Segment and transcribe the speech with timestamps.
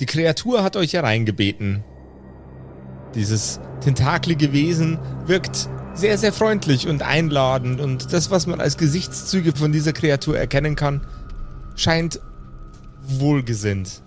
[0.00, 1.84] Die Kreatur hat euch hereingebeten.
[3.14, 9.52] Dieses tentaklige Wesen wirkt sehr, sehr freundlich und einladend und das, was man als Gesichtszüge
[9.52, 11.06] von dieser Kreatur erkennen kann,
[11.74, 12.20] scheint
[13.02, 14.02] wohlgesinnt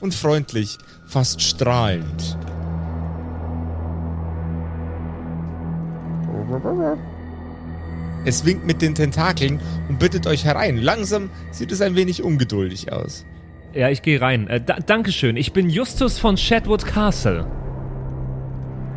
[0.00, 2.38] und freundlich, fast strahlend.
[8.26, 10.78] Es winkt mit den Tentakeln und bittet euch herein.
[10.78, 13.24] Langsam sieht es ein wenig ungeduldig aus.
[13.72, 14.48] Ja, ich gehe rein.
[14.48, 15.36] Äh, da, Dankeschön.
[15.36, 17.46] Ich bin Justus von Shadwood Castle.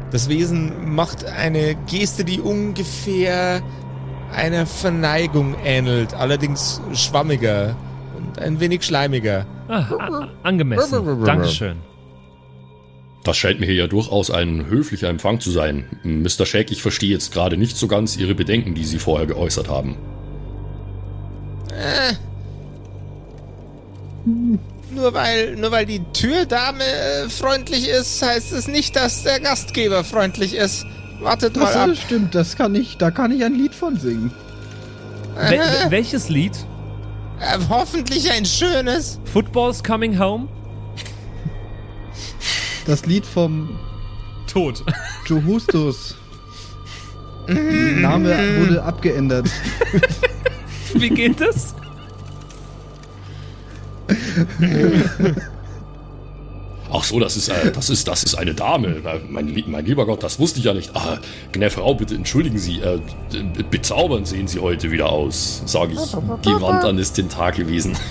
[0.10, 3.62] Das Wesen macht eine Geste, die ungefähr
[4.36, 7.76] einer Verneigung ähnelt, allerdings schwammiger
[8.18, 9.46] und ein wenig schleimiger.
[9.68, 11.23] Ah, angemessen.
[11.23, 11.78] Dankeschön.
[13.23, 15.86] Das scheint mir hier ja durchaus ein höflicher Empfang zu sein.
[16.04, 16.46] Mr.
[16.46, 19.98] Shaq, ich verstehe jetzt gerade nicht so ganz Ihre Bedenken, die Sie vorher geäußert haben.
[21.72, 22.14] Äh.
[24.92, 30.03] Nur weil, nur weil die Türdame äh, freundlich ist, heißt es nicht, dass der Gastgeber
[30.03, 30.86] freundlich ist.
[31.22, 31.90] Wartet das mal ab.
[31.90, 34.31] Das stimmt, das kann ich, da kann ich ein Lied von singen.
[35.36, 36.53] Wel welches Lied?
[37.40, 39.20] Äh, hoffentlich ein schönes.
[39.25, 40.47] Football's Coming Home?
[42.90, 43.70] Das Lied vom
[44.52, 44.84] Tod.
[45.28, 46.16] Joe Hustus.
[47.48, 49.48] Name wurde abgeändert.
[50.96, 51.76] Wie geht das?
[56.92, 59.03] Ach so, das ist, äh, das ist, das ist eine Dame.
[59.30, 60.96] Mein, mein, lieber Gott, das wusste ich ja nicht.
[60.96, 61.20] Ah,
[61.52, 62.81] gnä Frau, bitte entschuldigen Sie.
[62.81, 63.00] Äh,
[63.70, 67.96] bezaubernd sehen Sie heute wieder aus, sage ich gewandt an das Tentakelwesen.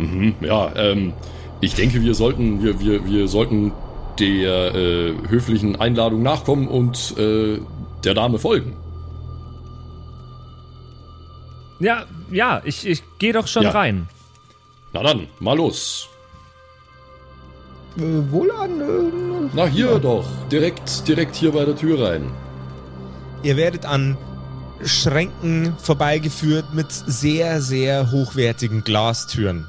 [0.00, 1.12] mhm, ja, ähm,
[1.60, 3.72] ich denke, wir sollten, wir, wir, wir sollten
[4.18, 7.58] der äh, höflichen Einladung nachkommen und äh,
[8.04, 8.76] der Dame folgen.
[11.78, 13.70] Ja, ja, ich, ich gehe doch schon ja.
[13.70, 14.08] rein.
[14.92, 16.08] Na dann, mal los.
[17.96, 18.80] Äh, wohlan.
[18.80, 19.98] Äh, Na hier ja.
[19.98, 22.30] doch, direkt, direkt hier bei der Tür rein.
[23.42, 24.18] Ihr werdet an
[24.84, 29.66] Schränken vorbeigeführt mit sehr, sehr hochwertigen Glastüren.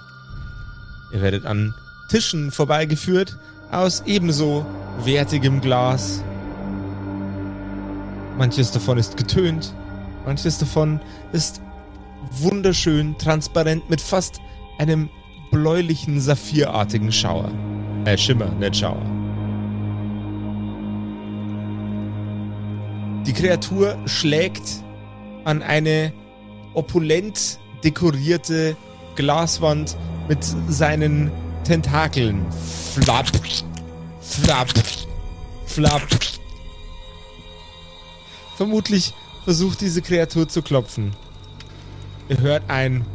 [1.13, 1.73] Ihr werdet an
[2.09, 3.38] Tischen vorbeigeführt
[3.72, 4.66] aus ebenso
[5.03, 6.23] wertigem Glas.
[8.38, 9.73] Manches davon ist getönt,
[10.25, 11.00] manches davon
[11.31, 11.61] ist
[12.31, 14.39] wunderschön transparent mit fast
[14.77, 15.09] einem
[15.51, 17.51] bläulichen, saphirartigen Schauer.
[18.05, 19.01] Äh, Schimmer, nicht Schauer.
[23.25, 24.83] Die Kreatur schlägt
[25.44, 26.11] an eine
[26.73, 28.75] opulent dekorierte
[29.21, 29.95] Glaswand
[30.27, 31.31] mit seinen
[31.63, 32.43] Tentakeln.
[32.95, 33.27] Flapp,
[34.19, 34.69] flapp,
[35.67, 36.01] flapp.
[38.57, 41.11] Vermutlich versucht diese Kreatur zu klopfen.
[42.29, 43.05] Ihr hört ein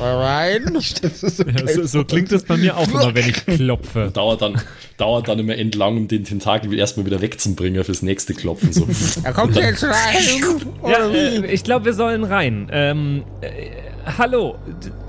[0.00, 0.78] rein.
[0.80, 4.10] so, ja, so, so, klingt das bei mir auch immer, wenn ich klopfe.
[4.14, 4.60] Dauert dann,
[4.96, 8.72] dauert dann immer entlang, um den Tentakel erstmal wieder wegzubringen fürs nächste Klopfen.
[8.72, 8.86] So.
[9.22, 9.94] Er kommt jetzt rein.
[10.84, 12.68] Ja, äh, ich glaube, wir sollen rein.
[12.72, 14.58] Ähm, äh, hallo,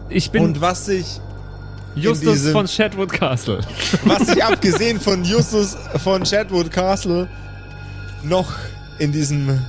[0.09, 0.43] ich bin.
[0.43, 1.19] Und was sich.
[1.95, 3.61] Justus diesem, von Shadwood Castle.
[4.05, 7.29] Was sich abgesehen von Justus von Shadwood Castle
[8.23, 8.51] noch
[8.97, 9.59] in diesem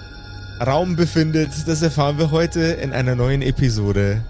[0.65, 4.25] Raum befindet, das erfahren wir heute in einer neuen Episode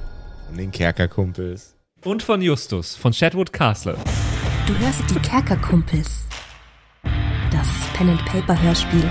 [0.49, 1.77] von den Kerkerkumpels.
[2.05, 3.97] Und von Justus von Shadwood Castle.
[4.67, 6.25] Du hörst die Kerkerkumpels.
[7.53, 9.11] Das Pen-and-Paper-Hörspiel.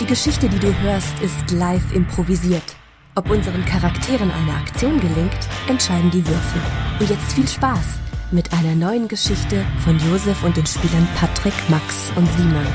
[0.00, 2.73] Die Geschichte, die du hörst, ist live improvisiert.
[3.16, 5.38] Ob unseren Charakteren eine Aktion gelingt,
[5.68, 6.60] entscheiden die Würfel.
[6.98, 7.86] Und jetzt viel Spaß
[8.32, 12.66] mit einer neuen Geschichte von Josef und den Spielern Patrick, Max und Simon.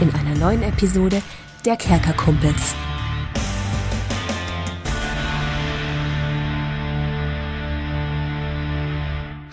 [0.00, 1.20] In einer neuen Episode
[1.64, 2.76] der Kerkerkumpels.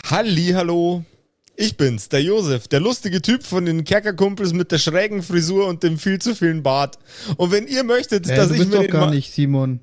[0.07, 1.03] Hallo,
[1.55, 5.81] ich bin's, der Josef, der lustige Typ von den Kerkerkumpels mit der schrägen Frisur und
[5.81, 7.00] dem viel zu vielen Bart.
[7.38, 9.79] Und wenn ihr möchtet, äh, dass du ich bist mir doch gar nicht Simon.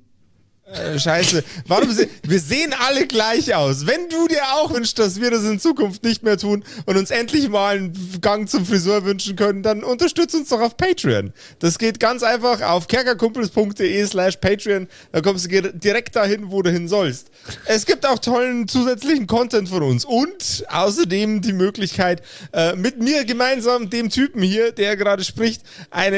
[0.73, 1.45] Äh, scheiße.
[1.67, 3.87] Warum se wir sehen alle gleich aus.
[3.87, 7.11] Wenn du dir auch wünschst, dass wir das in Zukunft nicht mehr tun und uns
[7.11, 11.33] endlich mal einen Gang zum Friseur wünschen können, dann unterstützt uns doch auf Patreon.
[11.59, 14.89] Das geht ganz einfach auf kerkerkumpels.de slash Patreon.
[15.13, 17.29] Da kommst du direkt dahin, wo du hin sollst.
[17.65, 22.23] Es gibt auch tollen zusätzlichen Content von uns und außerdem die Möglichkeit,
[22.53, 26.17] äh, mit mir gemeinsam, dem Typen hier, der gerade spricht, eine,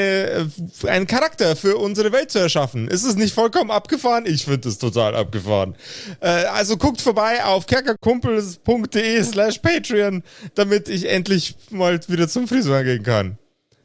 [0.81, 2.89] äh, einen Charakter für unsere Welt zu erschaffen.
[2.89, 4.25] Ist es nicht vollkommen abgefahren?
[4.25, 5.75] Ich ich finde das total abgefahren.
[6.19, 10.23] Äh, also guckt vorbei auf kerkerkumpels.de slash Patreon,
[10.55, 13.37] damit ich endlich mal wieder zum Friseur gehen kann.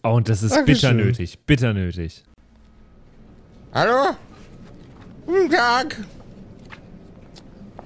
[0.03, 0.97] Oh, und das ist Dankeschön.
[0.97, 1.39] bitter nötig.
[1.47, 2.25] Bitter nötig.
[3.73, 4.17] Hallo?
[5.27, 5.97] Guten Tag.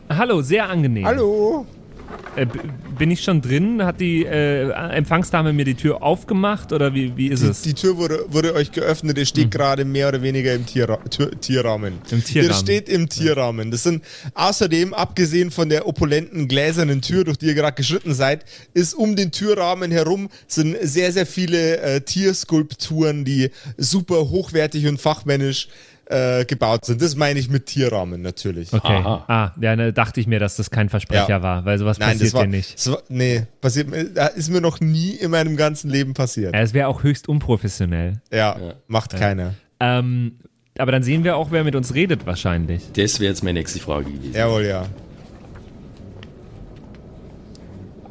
[0.08, 1.06] Hallo, sehr angenehm.
[1.06, 1.67] Hallo.
[2.37, 2.47] Äh,
[2.99, 3.83] bin ich schon drin?
[3.85, 7.62] Hat die äh, Empfangsdame mir die Tür aufgemacht oder wie, wie ist Die, es?
[7.62, 11.39] die Tür wurde, wurde euch geöffnet, ihr steht gerade mehr oder weniger im Tierra Tür
[11.41, 11.95] Tierrahmen.
[12.11, 12.51] Im Tierrahmen.
[12.51, 13.71] Ihr steht im Tierrahmen.
[13.71, 14.05] Das sind
[14.35, 19.17] außerdem, abgesehen von der opulenten gläsernen Tür, durch die ihr gerade geschritten seid, ist um
[19.17, 25.90] den Türrahmen herum sind sehr, sehr viele äh, Tierskulpturen, die super hochwertig und fachmännisch äh,
[26.47, 27.01] gebaut sind.
[27.01, 28.73] Das meine ich mit Tierrahmen natürlich.
[28.73, 28.97] Okay.
[28.97, 29.25] Aha.
[29.29, 31.43] Ah, ja, ne, dachte ich mir, dass das kein Versprecher Ja.
[31.43, 32.75] war, weil sowas Nein, passiert war, dir nicht.
[32.75, 33.93] Das war, nee, passiert,
[34.35, 36.53] ist mir noch nie in meinem ganzen Leben passiert.
[36.55, 38.21] Ja, es wäre auch höchst unprofessionell.
[38.33, 38.57] Ja,
[38.89, 39.55] macht keiner.
[39.79, 40.41] Ähm,
[40.79, 42.83] aber dann sehen wir auch, wer mit uns redet wahrscheinlich.
[42.95, 44.35] Das wäre jetzt meine nächste Frage gewesen.
[44.35, 44.87] Jawohl, ja.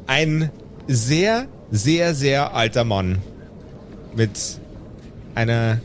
[0.08, 0.50] Ein
[0.88, 3.20] sehr, sehr, sehr alter Mann
[4.16, 4.32] mit
[5.36, 5.80] einer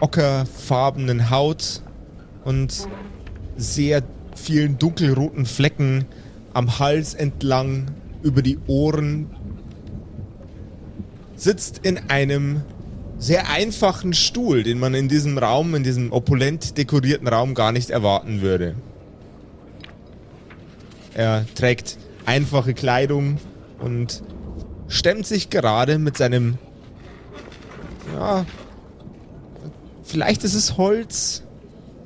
[0.00, 1.82] ockerfarbenen Haut
[2.44, 2.88] und
[3.56, 4.02] sehr
[4.34, 6.06] vielen dunkelroten Flecken
[6.52, 7.86] am Hals entlang
[8.22, 9.30] über die Ohren
[11.36, 12.62] sitzt in einem
[13.18, 17.90] sehr einfachen Stuhl, den man in diesem Raum, in diesem opulent dekorierten Raum gar nicht
[17.90, 18.74] erwarten würde.
[21.14, 23.38] Er trägt einfache Kleidung
[23.78, 24.22] und
[24.88, 26.58] stemmt sich gerade mit seinem,
[28.14, 28.46] ja,
[30.10, 31.42] vielleicht ist es Holz,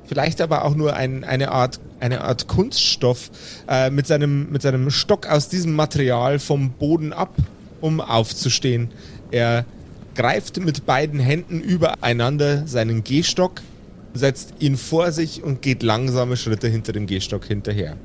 [0.05, 3.31] vielleicht aber auch nur ein, eine Art, eine Art Kunststoff,
[3.67, 7.33] äh, mit seinem, mit seinem Stock aus diesem Material vom Boden ab,
[7.81, 8.91] um aufzustehen.
[9.31, 9.65] Er
[10.13, 13.61] greift mit beiden Händen übereinander seinen Gehstock,
[14.13, 17.97] setzt ihn vor sich und geht langsame Schritte hinter dem Gehstock hinterher.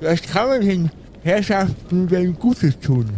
[0.00, 0.90] Was kann man den
[1.22, 3.10] Herrschaften denn Gutes tun?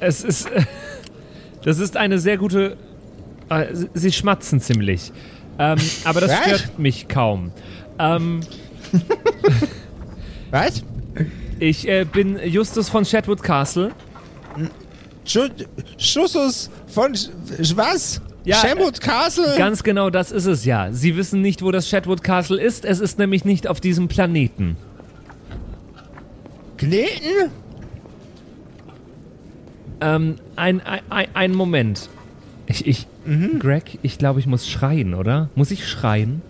[0.00, 0.48] Es ist.
[1.64, 2.76] Das ist eine sehr gute.
[3.48, 5.12] äh, sie- schmatzen ziemlich.
[5.58, 6.38] Ähm, aber das Was?
[6.44, 7.52] stört mich kaum.
[7.98, 8.40] Ähm,
[10.50, 10.82] Was?
[11.58, 13.92] ich äh, bin Justus von Shatwood Castle.
[15.98, 17.28] Schussus von Sch
[17.76, 18.20] was?
[18.44, 19.54] Ja, Shamwood Castle?
[19.56, 20.90] Ganz genau das ist es ja.
[20.92, 22.84] Sie wissen nicht, wo das Shatwood Castle ist.
[22.84, 24.76] Es ist nämlich nicht auf diesem Planeten.
[26.76, 27.50] Kneten?
[30.02, 32.08] Ähm, ein, ein, ein, Moment.
[32.66, 33.06] Ich, ich,
[33.60, 35.48] Greg, ich glaube, ich muss schreien, oder?
[35.54, 36.42] Muss ich schreien?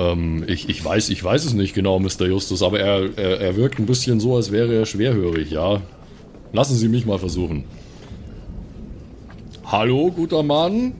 [0.00, 2.26] Ähm, ich, ich, weiß, ich weiß es nicht genau, Mr.
[2.26, 5.80] Justus, aber er, er, er wirkt ein bisschen so, als wäre er schwerhörig, ja.
[6.52, 7.64] Lassen Sie mich mal versuchen.
[9.64, 10.94] Hallo, guter Mann.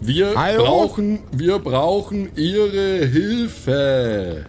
[0.00, 0.64] Wir Hallo?
[0.64, 4.46] brauchen, wir brauchen Ihre Hilfe.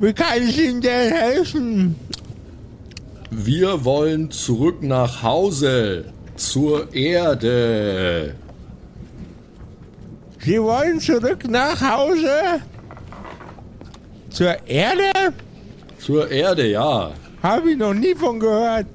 [0.00, 1.96] Wie kann ich Ihnen denn helfen?
[3.36, 6.04] Wir wollen zurück nach Hause.
[6.36, 8.36] Zur Erde.
[10.38, 12.60] Sie wollen zurück nach Hause?
[14.30, 15.34] Zur Erde?
[15.98, 17.12] Zur Erde, ja.
[17.42, 18.86] Habe ich noch nie von gehört.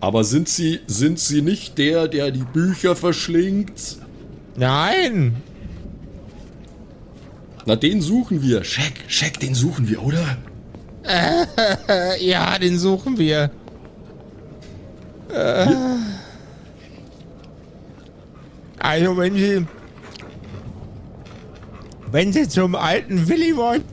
[0.00, 3.98] Aber sind Sie, sind Sie nicht der, der die Bücher verschlingt?
[4.56, 5.36] Nein.
[7.64, 8.64] Na, den suchen wir.
[8.64, 10.36] Scheck, Scheck, den suchen wir, oder?
[11.02, 13.50] Äh, ja, den suchen wir.
[15.32, 15.66] Äh.
[18.78, 19.66] Also, wenn Sie.
[22.10, 23.84] Wenn Sie zum alten Willi wollen,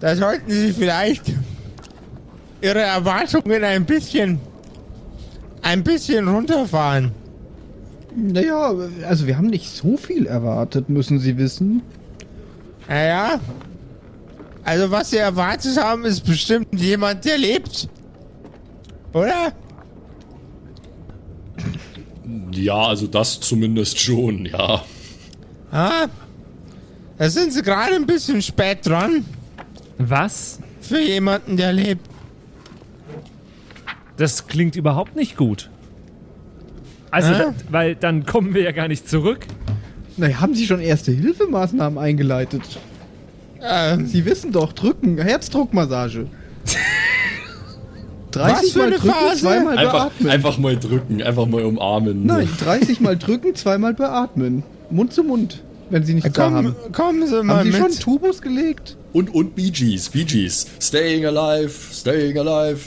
[0.00, 1.32] da sollten Sie vielleicht
[2.60, 4.40] Ihre Erwartungen ein bisschen.
[5.62, 7.12] ein bisschen runterfahren.
[8.14, 8.74] Naja,
[9.06, 11.82] also wir haben nicht so viel erwartet, müssen Sie wissen.
[12.88, 13.40] Naja.
[14.68, 17.88] Also, was Sie erwartet haben, ist bestimmt jemand, der lebt.
[19.14, 19.54] Oder?
[22.52, 24.84] Ja, also das zumindest schon, ja.
[25.72, 26.08] Ah,
[27.16, 29.24] da sind sie gerade ein bisschen spät dran
[29.96, 30.58] Was?
[30.82, 32.06] für jemanden, der lebt.
[34.18, 35.70] Das klingt überhaupt nicht gut.
[37.10, 37.38] Also, Hä?
[37.38, 39.46] da, weil dann kommen wir ja gar nicht zurück.
[40.18, 42.78] Naja, haben Sie schon erste Hilfemaßnahmen eingeleitet?
[43.62, 46.26] Ähm, Sie wissen doch, drücken, Herzdruckmassage.
[48.32, 49.40] Was 30 für mal eine drücken, Phase?
[49.40, 50.30] zweimal Einfach, beatmen.
[50.30, 52.26] einfach mal drücken, einfach mal umarmen.
[52.26, 54.62] Nein, 30 mal drücken, zweimal beatmen.
[54.90, 56.74] Mund zu Mund, wenn Sie nichts da komm, haben.
[56.92, 57.92] kommen Sie mal Haben Sie mit.
[57.92, 58.96] schon Tubus gelegt?
[59.12, 60.66] Und, und Bee Gees, Bee Gees.
[60.80, 62.80] Staying alive, staying alive.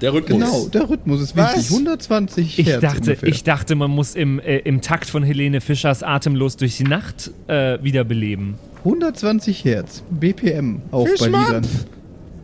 [0.00, 0.38] Der Rhythmus.
[0.40, 1.56] Genau, der Rhythmus ist Was?
[1.56, 1.70] wichtig.
[1.72, 3.28] 120 Ich Hertz dachte, ungefähr.
[3.28, 7.30] ich dachte, man muss im, äh, im Takt von Helene Fischers Atemlos durch die Nacht
[7.46, 8.54] äh, wiederbeleben.
[8.84, 11.44] 120 Hertz, BPM auch bei Fischmann.
[11.46, 11.68] Liedern.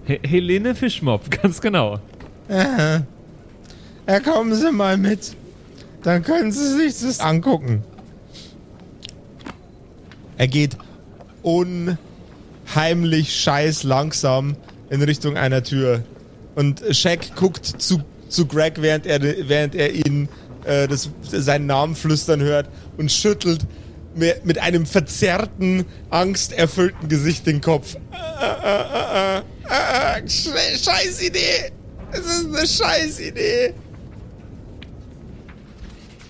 [0.07, 1.99] He Helene Fischmopf, ganz genau.
[2.49, 3.00] Äh,
[4.07, 5.35] ja, kommen Sie mal mit.
[6.02, 7.83] Dann können Sie sich das angucken.
[10.37, 10.76] Er geht
[11.43, 14.57] unheimlich scheiß langsam
[14.90, 16.05] in Richtung einer Tür.
[16.55, 20.28] Und Shaq guckt zu, zu Greg, während er, während er ihn
[20.64, 23.66] äh, das, seinen Namen flüstern hört und schüttelt
[24.16, 27.94] mit, einem verzerrten, angsterfüllten Gesicht den Kopf.
[27.94, 31.73] Äh, äh, äh, äh, äh, Sch- scheiß Idee!
[32.12, 33.75] Es ist eine scheiß Idee!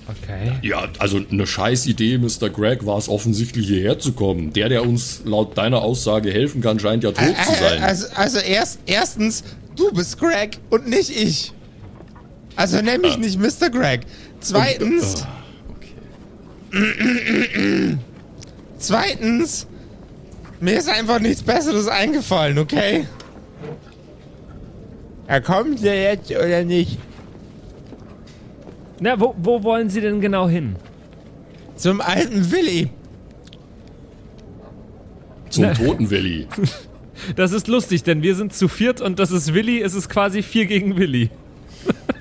[0.09, 0.53] Okay.
[0.63, 2.49] Ja, also eine scheiß Idee, Mr.
[2.49, 4.53] Greg, war es offensichtlich hierher zu kommen.
[4.53, 7.83] Der, der uns laut deiner Aussage helfen kann, scheint ja tot zu Äh, sein.
[7.83, 9.43] Also, also erst, erstens,
[9.75, 11.53] du bist Greg und nicht ich.
[12.55, 13.69] Also nenn mich nicht Mr.
[13.69, 14.03] Greg.
[14.41, 15.25] Zweitens.
[18.79, 19.67] Zweitens,
[20.61, 23.07] mir ist einfach nichts Besseres eingefallen, okay?
[25.27, 26.99] Er kommt ja jetzt oder nicht?
[29.01, 30.77] Na, wo, wo wollen Sie denn genau hin?
[31.77, 32.91] Zum alten Willi.
[35.51, 36.47] Zum toten Willi.
[37.35, 40.43] Das ist lustig, denn wir sind zu viert und das ist Willi, es ist quasi
[40.43, 41.31] vier gegen Willi.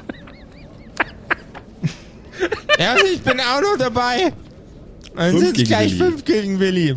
[2.79, 4.33] Ja, ich bin auch noch dabei.
[5.15, 6.11] Dann sind es gleich Willi.
[6.11, 6.95] fünf gegen Willi.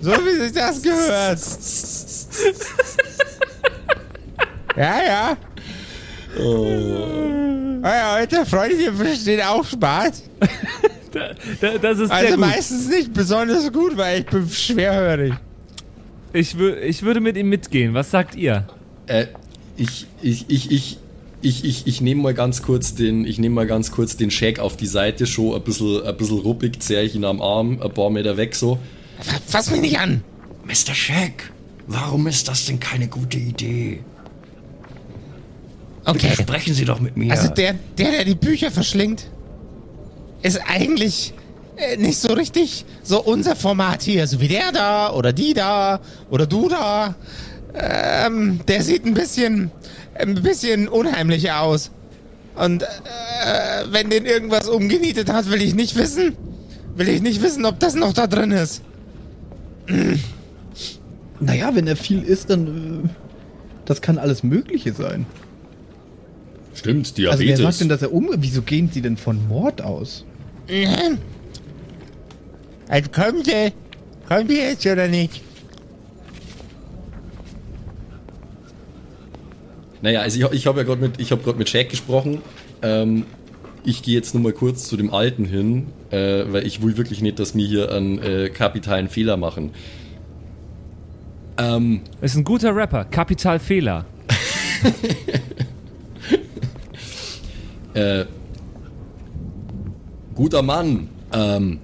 [0.00, 1.38] So wie sich das gehört.
[4.76, 5.36] Ja, ja.
[6.38, 7.80] Oh.
[7.82, 10.22] Ja, heute Freunde, ihr versteht auch Spaß.
[11.12, 12.38] Da, da, das ist sehr Also gut.
[12.40, 15.32] meistens nicht besonders gut, weil ich bin schwerhörig.
[16.32, 17.94] Ich, wür ich würde mit ihm mitgehen.
[17.94, 18.66] Was sagt ihr?
[19.06, 19.26] Äh,
[19.76, 20.98] ich, ich, ich, ich,
[21.40, 24.58] ich, ich, ich nehme mal ganz kurz den, ich nehme mal ganz kurz den Shaq
[24.58, 27.92] auf die Seite, schon ein bisschen, ein bisschen ruppig, zerre ich ihn am Arm, ein
[27.92, 28.78] paar Meter weg so.
[29.46, 30.22] Fass mich nicht an.
[30.64, 30.94] Mr.
[30.94, 31.52] Shaq,
[31.86, 34.00] warum ist das denn keine gute Idee?
[36.04, 36.32] Okay.
[36.32, 37.30] Sprechen Sie doch mit mir.
[37.30, 39.26] Also der, der, der die Bücher verschlingt,
[40.42, 41.34] ist eigentlich
[41.76, 44.26] äh, nicht so richtig so unser Format hier.
[44.26, 47.14] So wie der da oder die da oder du da.
[47.74, 49.70] Ähm, der sieht ein bisschen,
[50.18, 51.90] ein bisschen unheimlicher aus.
[52.56, 52.86] Und äh,
[53.90, 56.36] wenn den irgendwas umgenietet hat, will ich nicht wissen.
[56.96, 58.82] Will ich nicht wissen, ob das noch da drin ist.
[61.40, 63.04] Naja, wenn er viel isst, dann.
[63.04, 63.08] Äh,
[63.84, 65.24] das kann alles Mögliche sein.
[66.74, 67.60] Stimmt, Also wer Diabetes.
[67.60, 68.28] sagt denn, dass er um.
[68.38, 70.24] Wieso gehen sie denn von Mord aus?
[72.88, 73.72] Also kommt ihr,
[74.28, 75.42] kommt ihr jetzt oder nicht?
[80.02, 82.40] Naja, also ich, ich habe ja gerade mit, ich gerade mit Shaq gesprochen.
[82.82, 83.24] Ähm,
[83.84, 87.22] ich gehe jetzt nur mal kurz zu dem Alten hin, äh, weil ich will wirklich
[87.22, 89.70] nicht, dass wir hier einen äh, kapitalen Fehler machen.
[91.56, 93.04] Ähm, Ist ein guter Rapper.
[93.04, 94.04] Kapital Fehler.
[97.94, 98.24] äh,
[100.34, 101.08] guter Mann.
[101.32, 101.80] Ähm,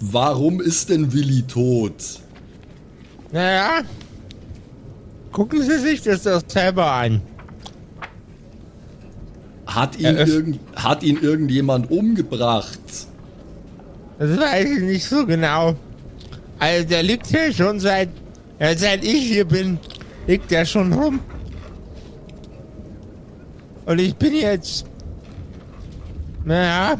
[0.00, 2.20] Warum ist denn Willi tot?
[3.32, 3.82] Naja,
[5.38, 7.22] gucken Sie sich das doch selber an.
[9.68, 12.80] Hat ihn, irgend, hat ihn irgendjemand umgebracht?
[14.18, 15.76] Das weiß ich nicht so genau.
[16.58, 18.08] Also der liegt hier schon seit,
[18.58, 19.78] ja, seit ich hier bin,
[20.26, 21.20] liegt der schon rum.
[23.86, 24.86] Und ich bin jetzt,
[26.44, 26.98] naja,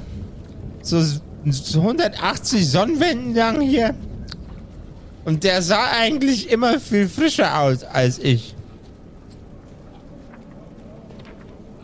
[0.82, 1.02] so,
[1.50, 3.96] so 180 Sonnenwenden lang hier.
[5.24, 8.54] Und der sah eigentlich immer viel frischer aus als ich.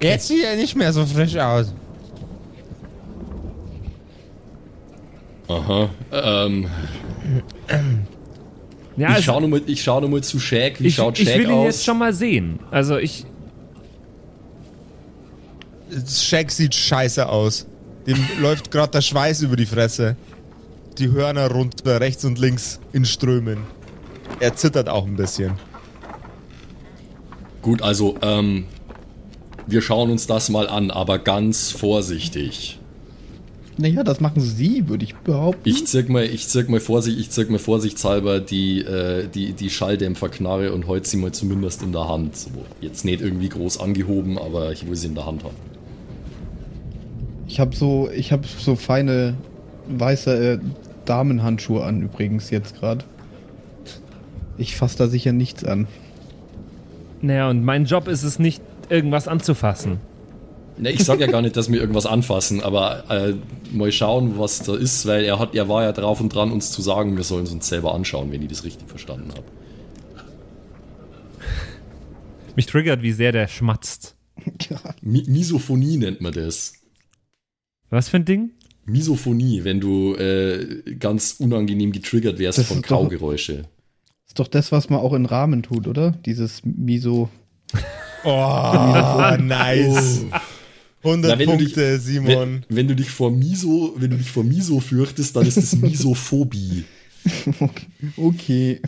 [0.02, 1.72] Jetzt sieht er nicht mehr so frisch aus.
[5.48, 5.90] Aha.
[6.12, 6.68] Ähm,
[8.96, 10.80] Ja, ich also, schaue nochmal schau noch mal zu Shaq.
[10.80, 11.64] Wie ich, schaut ich Shaq will ihn aus?
[11.66, 12.60] jetzt schon mal sehen.
[12.70, 13.24] Also ich,
[16.08, 17.66] Shaq sieht scheiße aus.
[18.06, 20.16] Dem läuft gerade der Schweiß über die Fresse.
[20.98, 23.58] Die Hörner runter, rechts und links in Strömen.
[24.38, 25.54] Er zittert auch ein bisschen.
[27.62, 28.66] Gut, also, ähm,
[29.66, 32.78] wir schauen uns das mal an, aber ganz vorsichtig.
[33.76, 35.68] Naja, das machen sie, würde ich behaupten.
[35.68, 39.70] Ich zirk mal, ich zirk mal Vorsicht, ich zirk mal vorsichtshalber die, äh, die, die
[39.70, 42.36] Schalldämpferknarre und heute sie mal zumindest in der Hand.
[42.36, 45.56] So, jetzt nicht irgendwie groß angehoben, aber ich will sie in der Hand haben.
[47.48, 49.34] Ich habe so, ich habe so feine
[49.88, 50.58] weiße äh,
[51.04, 53.04] Damenhandschuhe an übrigens jetzt gerade.
[54.56, 55.86] Ich fasse da sicher nichts an.
[57.20, 59.98] naja, und mein Job ist es nicht, irgendwas anzufassen.
[60.76, 63.34] Ne, ich sag ja gar nicht, dass wir irgendwas anfassen, aber äh,
[63.72, 66.72] mal schauen, was da ist, weil er hat, er war ja drauf und dran, uns
[66.72, 69.44] zu sagen, wir sollen es uns selber anschauen, wenn ich das richtig verstanden habe.
[72.56, 74.16] Mich triggert, wie sehr der schmatzt.
[75.00, 76.74] Mi Misophonie nennt man das.
[77.90, 78.50] Was für ein Ding?
[78.86, 83.64] Misophonie, wenn du äh, ganz unangenehm getriggert wärst Das von ist doch- Kaugeräusche.
[84.26, 86.12] Ist doch das, was man auch in Rahmen tut, oder?
[86.26, 87.28] Dieses Miso.
[88.26, 90.24] Oh, nice.
[91.02, 92.26] 100 Na, wenn du dich- Punkte, Simon.
[92.28, 95.76] Wenn, wenn du dich vor Miso, wenn du dich vor Miso fürchtest, dann ist das
[95.80, 96.84] Misophobie.
[98.16, 98.80] Okay.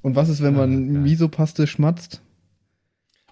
[0.00, 2.22] Und was ist, wenn man Misopaste schmatzt?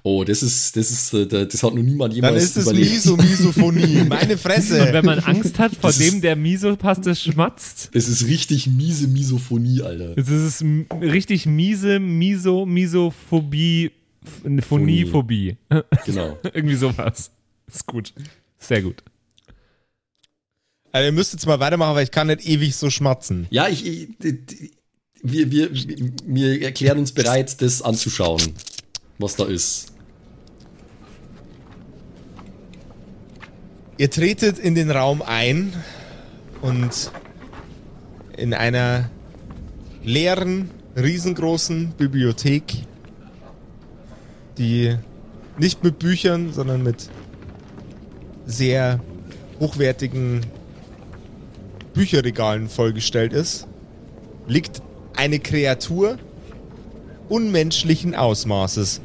[0.06, 2.90] Oh, das ist, das ist, äh, das hat noch niemand Dann jemals ist es überlebt.
[2.92, 4.04] Miso, Misophonie.
[4.08, 4.92] Meine Und Fresse.
[4.92, 9.80] wenn man Angst hat vor Das dem, der Misopaste schmatzt, Das ist richtig miese Misophonie,
[9.80, 10.12] Alter.
[10.18, 10.62] es ist
[11.00, 13.92] richtig miese Miso, Misophobie,
[14.68, 15.56] Phoniephobie.
[16.04, 16.38] Genau.
[16.52, 17.30] Irgendwie sowas.
[17.66, 18.12] Ist gut.
[18.58, 19.02] Sehr gut.
[20.92, 23.46] Also, ihr müsst jetzt mal weitermachen, weil ich kann nicht ewig so schmatzen.
[23.49, 24.08] Ja, ich, ich
[25.23, 25.70] wir, wir,
[26.26, 28.42] wir erklären uns bereit, das anzuschauen,
[29.18, 29.93] was da ist.
[33.96, 35.72] Ihr tretet in den Raum ein
[36.62, 37.12] und
[38.36, 39.08] in einer
[40.02, 42.74] leeren, riesengroßen Bibliothek,
[44.58, 44.96] die
[45.58, 47.08] nicht mit Büchern, sondern mit
[48.46, 48.98] sehr
[49.60, 50.40] hochwertigen
[51.92, 53.68] Bücherregalen vollgestellt ist,
[54.48, 54.82] liegt
[55.14, 56.18] eine Kreatur
[57.28, 59.00] unmenschlichen Ausmaßes,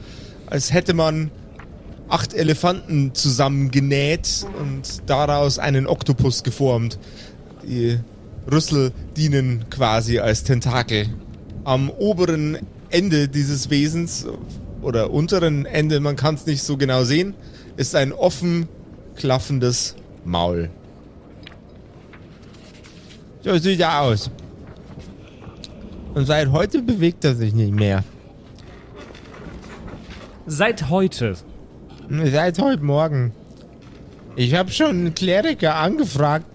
[0.48, 1.30] als hätte man
[2.10, 7.00] acht Elefanten zusammengenäht und daraus einen Oktopus geformt.
[7.64, 8.00] Die
[8.52, 11.08] Rüssel dienen quasi als Tentakel.
[11.64, 12.58] Am oberen
[12.90, 14.26] Ende dieses Wesens
[14.82, 17.36] oder unteren Ende, man kann es nicht so genau sehen,
[17.78, 18.68] ist ein offen
[19.16, 20.70] klaffendes Maul.
[23.42, 24.32] So sieht er aus.
[26.14, 28.04] Und seit heute bewegt er sich nicht mehr.
[30.48, 31.36] Seit heute.
[32.10, 33.34] Seit heute Morgen.
[34.36, 36.46] Ich habe schon einen Kleriker angefragt.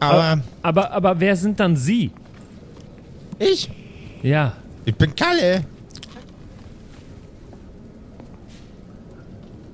[0.00, 2.10] Aber Aber, aber wer sind dann Sie?
[3.38, 3.70] ich,
[4.22, 4.52] Ja.
[4.84, 5.64] ich bin Kalle.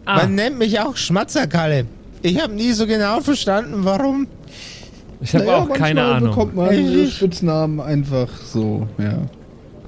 [0.04, 1.86] Ah, Man nennt mich auch Schmatzerkalle.
[2.22, 4.26] Ich habe nie so genau verstanden, warum.
[5.20, 6.30] ich habe Naja, auch keine Ahnung.
[6.30, 7.12] bekommt man Echt?
[7.16, 9.18] Spitznamen einfach so, ja.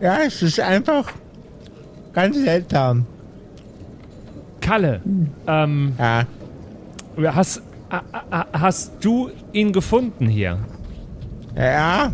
[0.01, 1.13] Ja, es ist einfach
[2.13, 3.07] ganz seltsam.
[4.61, 5.01] Kalle,
[5.47, 6.27] ähm, Ja.
[7.35, 7.63] hast,
[8.53, 10.59] hast du ihn gefunden hier?
[11.57, 12.13] Ja.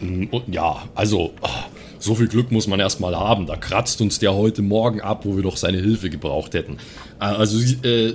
[0.00, 1.32] Und ja, also,
[1.98, 3.46] so viel Glück muss man erstmal haben.
[3.46, 6.78] Da kratzt uns der heute Morgen ab, wo wir doch seine Hilfe gebraucht hätten.
[7.20, 8.14] Äh, Also, äh,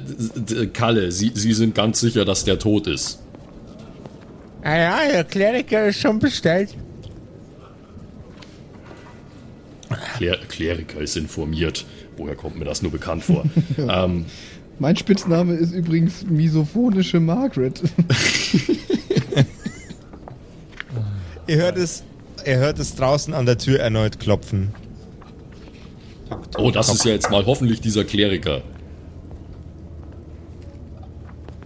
[0.74, 3.20] Kalle, Sie, Sie sind ganz sicher, dass der tot ist.
[4.66, 6.76] Ja, ja, der Kleriker ist schon bestellt.
[10.18, 11.86] Kler Kleriker ist informiert.
[12.18, 13.46] Woher kommt mir das nur bekannt vor?
[13.78, 14.26] ähm,
[14.80, 17.82] Mein Spitzname ist übrigens misophonische Margaret.
[21.48, 22.04] Ihr hört es,
[22.46, 24.74] ihr hört es draußen an der Tür erneut klopfen.
[26.58, 28.62] oh, das ist ja jetzt mal hoffentlich dieser Kleriker.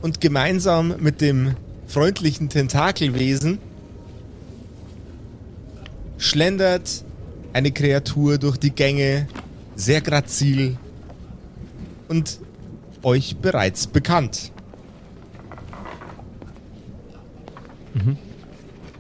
[0.04, 1.56] Und gemeinsam mit dem
[1.88, 3.58] freundlichen Tentakelwesen
[6.20, 7.04] schlendert
[7.54, 9.28] eine Kreatur durch die Gänge,
[9.76, 10.78] sehr grazil
[12.08, 12.40] und
[13.04, 14.52] euch bereits bekannt.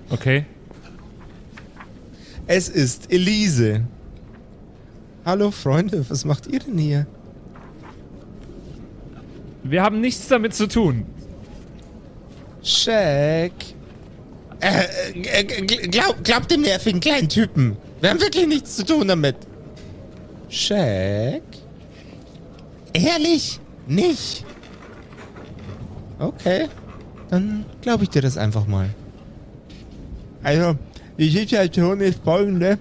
[0.09, 0.45] Okay.
[2.47, 3.85] Es ist Elise.
[5.23, 7.07] Hallo Freunde, was macht ihr denn hier?
[9.63, 11.05] Wir haben nichts damit zu tun.
[12.63, 13.51] Shaq.
[14.59, 14.83] Äh,
[15.13, 17.77] äh, gl- glaub, glaub dem nervigen kleinen Typen.
[18.01, 19.35] Wir haben wirklich nichts zu tun damit.
[20.49, 21.43] Shaq?
[22.93, 23.59] Ehrlich?
[23.87, 24.43] Nicht?
[26.19, 26.67] Okay.
[27.29, 28.89] Dann glaube ich dir das einfach mal.
[30.43, 30.75] Also,
[31.17, 32.79] die Situation ist folgende.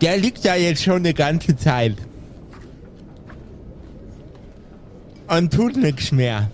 [0.00, 1.96] Der liegt da jetzt schon eine ganze Zeit.
[5.28, 6.50] Und tut nichts mehr.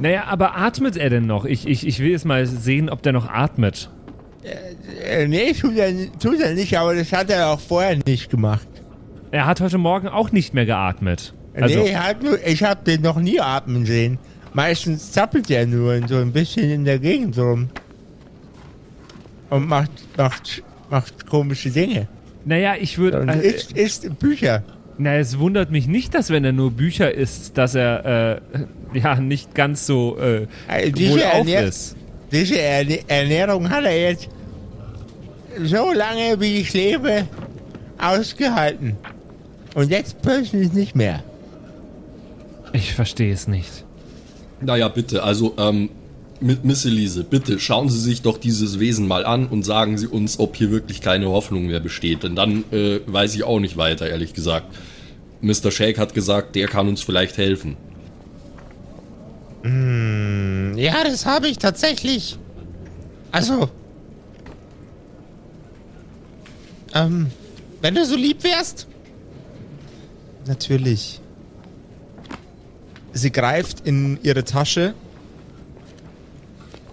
[0.00, 1.44] Naja, aber atmet er denn noch?
[1.44, 3.90] Ich, ich, ich will jetzt mal sehen, ob der noch atmet.
[5.04, 8.66] Äh, nee, tut er, tut er nicht, aber das hat er auch vorher nicht gemacht.
[9.30, 11.34] Er hat heute Morgen auch nicht mehr geatmet.
[11.54, 14.18] Also, nee, hat nur, ich habe den noch nie atmen sehen.
[14.54, 17.68] Meistens zappelt er nur so ein bisschen in der Gegend rum.
[19.50, 22.08] und macht, macht, macht komische Dinge.
[22.44, 23.26] Naja, ich würde.
[23.28, 24.62] Äh, isst, isst Bücher.
[24.98, 28.40] Na, es wundert mich nicht, dass wenn er nur Bücher isst, dass er
[28.94, 31.96] äh, ja nicht ganz so äh, Äh, diese Ernähr- ist.
[32.30, 34.28] Diese Ernährung hat er jetzt
[35.64, 37.26] so lange, wie ich lebe,
[37.96, 38.96] ausgehalten.
[39.74, 41.22] Und jetzt plötzlich nicht mehr.
[42.74, 43.84] Ich verstehe es nicht.
[44.60, 45.88] Naja, bitte, also, ähm,
[46.40, 50.06] mit Miss Elise, bitte schauen Sie sich doch dieses Wesen mal an und sagen Sie
[50.06, 52.22] uns, ob hier wirklich keine Hoffnung mehr besteht.
[52.22, 54.74] Denn dann äh, weiß ich auch nicht weiter, ehrlich gesagt.
[55.40, 55.70] Mr.
[55.70, 57.76] Shake hat gesagt, der kann uns vielleicht helfen.
[60.76, 62.38] Ja, das habe ich tatsächlich.
[63.32, 63.68] Also.
[66.94, 67.26] Ähm,
[67.80, 68.86] wenn du so lieb wärst.
[70.46, 71.20] Natürlich.
[73.12, 74.94] Sie greift in ihre Tasche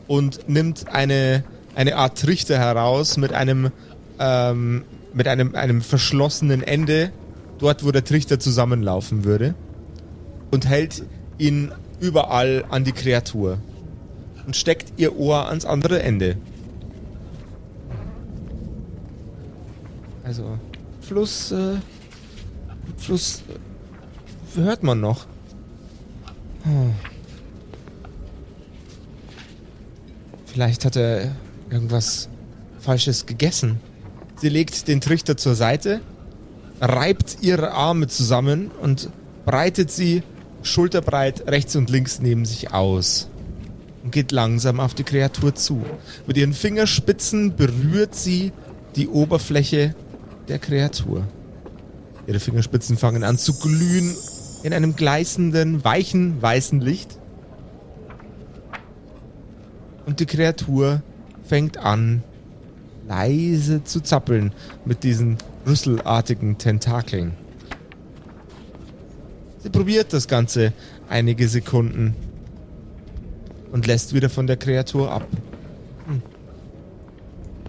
[0.08, 1.44] und nimmt eine,
[1.76, 3.72] eine Art Trichter heraus mit einem,
[4.20, 7.12] ähm, mit einem, einem verschlossenen Ende,
[7.58, 9.56] dort wo der Trichter zusammenlaufen würde,
[10.52, 11.04] und hält
[11.38, 13.58] ihn überall an die Kreatur
[14.46, 16.38] und steckt ihr Ohr ans andere Ende.
[20.24, 20.58] Also,
[21.02, 21.76] Fluss, äh,
[22.98, 23.44] Fluss
[24.56, 25.28] äh, hört man noch.
[26.64, 26.94] Hm.
[30.56, 31.36] Vielleicht hat er
[31.70, 32.30] irgendwas
[32.80, 33.82] Falsches gegessen.
[34.38, 36.00] Sie legt den Trichter zur Seite,
[36.80, 39.10] reibt ihre Arme zusammen und
[39.46, 40.24] breitet sie
[40.64, 43.28] schulterbreit rechts und links neben sich aus
[44.02, 45.84] und geht langsam auf die Kreatur zu.
[46.26, 48.54] Mit ihren Fingerspitzen berührt sie
[48.96, 49.94] die Oberfläche
[50.48, 51.26] der Kreatur.
[52.28, 54.16] Ihre Fingerspitzen fangen an zu glühen
[54.64, 57.18] in einem gleißenden, weichen, weißen Licht.
[60.06, 61.02] Und die Kreatur
[61.44, 62.24] fängt an,
[63.08, 64.52] leise zu zappeln
[64.86, 67.34] mit diesen rüsselartigen Tentakeln.
[69.60, 70.74] Sie probiert das Ganze
[71.10, 72.16] einige Sekunden
[73.72, 75.28] und lässt wieder von der Kreatur ab.
[76.08, 76.22] Hm.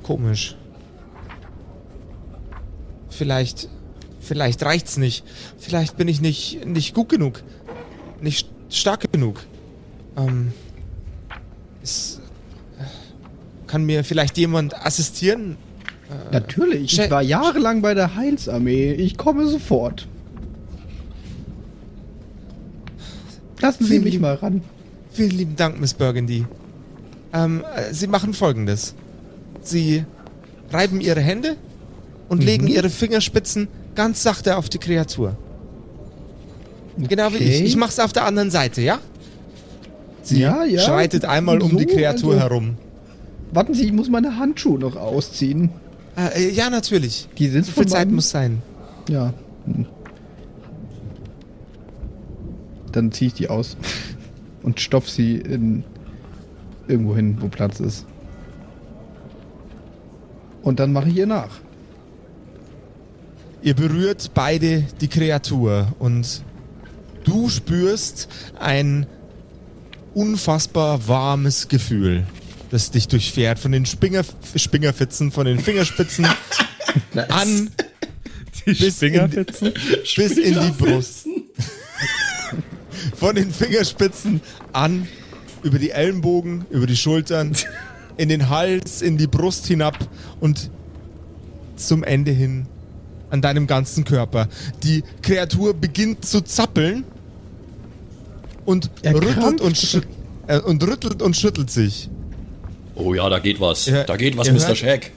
[0.03, 0.57] Komisch.
[3.09, 3.71] Vielleicht,
[4.21, 5.25] vielleicht reicht's nicht.
[5.59, 7.43] Vielleicht bin ich nicht, nicht gut genug.
[8.21, 9.43] Nicht stark genug.
[10.17, 10.53] Ähm,
[11.83, 11.87] äh,
[13.77, 15.57] kann mir vielleicht jemand assistieren?
[16.33, 18.93] Natürlich, Che- ich war jahrelang bei der Heilsarmee.
[18.95, 20.09] Ich komme sofort.
[23.61, 24.63] Lassen Sie Vielen mich lieb- mal ran.
[25.13, 26.47] Vielen lieben Dank, Miss Burgundy.
[27.35, 28.95] Ähm, äh, Sie machen folgendes.
[29.61, 30.05] Sie
[30.73, 31.57] reiben Ihre Hände
[32.31, 35.37] und legen Ihre Fingerspitzen ganz sachte auf die Kreatur.
[36.97, 37.57] Genau wie ich.
[37.57, 37.65] Okay.
[37.65, 39.01] Ich mach's auf der anderen Seite, ja?
[40.23, 40.81] Sie Ja, ja.
[40.81, 42.77] schreitet einmal um So, die Kreatur also- herum.
[43.53, 45.71] Warten Sie, ich muss meine Handschuhe noch ausziehen.
[46.17, 47.29] Äh, äh, ja, natürlich.
[47.39, 48.63] Die sind So viel Zeit muss sein.
[49.09, 49.33] Ja.
[49.67, 49.87] Hm.
[52.93, 53.77] Dann ziehe ich die aus
[54.63, 55.85] und stopf sie in
[56.89, 58.07] irgendwo hin, wo Platz ist.
[60.63, 61.61] Und dann mache ich ihr nach.
[63.63, 66.43] Ihr berührt beide die Kreatur und
[67.25, 68.29] du spürst
[68.59, 69.07] ein
[70.15, 72.27] unfassbar warmes Gefühl,
[72.71, 74.25] das dich durchfährt von den Spinger,
[74.55, 76.27] Spingerfitzen, von den Fingerspitzen
[77.29, 77.71] an
[78.67, 79.73] Die Bis in- Fingerspitzen?
[80.17, 81.27] bis in die Brust.
[83.17, 84.41] Von den Fingerspitzen
[84.73, 85.07] an,
[85.63, 87.53] über die Ellenbogen, über die Schultern,
[88.17, 89.97] in den Hals, in die Brust hinab
[90.41, 90.71] und
[91.77, 92.67] zum Ende hin
[93.31, 94.49] an deinem ganzen Körper.
[94.83, 97.05] Die Kreatur beginnt zu zappeln
[98.65, 100.03] und rüttelt und,
[100.49, 102.09] äh, und rüttelt und schüttelt sich.
[102.97, 103.87] Oh ja, da geht was.
[103.87, 104.67] Ihr- da geht was, Mr.
[104.69, 105.13] hört- Shake.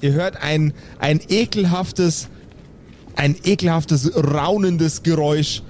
[0.00, 2.28] Ihr hört ein, ein ekelhaftes,
[3.16, 5.62] ein ekelhaftes, raunendes Geräusch.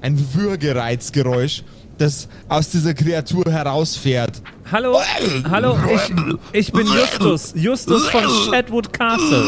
[0.00, 1.64] Ein Würgereizgeräusch,
[1.98, 4.40] das aus dieser Kreatur herausfährt.
[4.70, 5.00] Hallo,
[5.50, 5.76] hallo,
[6.52, 7.52] ich, ich bin Justus.
[7.56, 9.42] Justus von Shadwood Castle.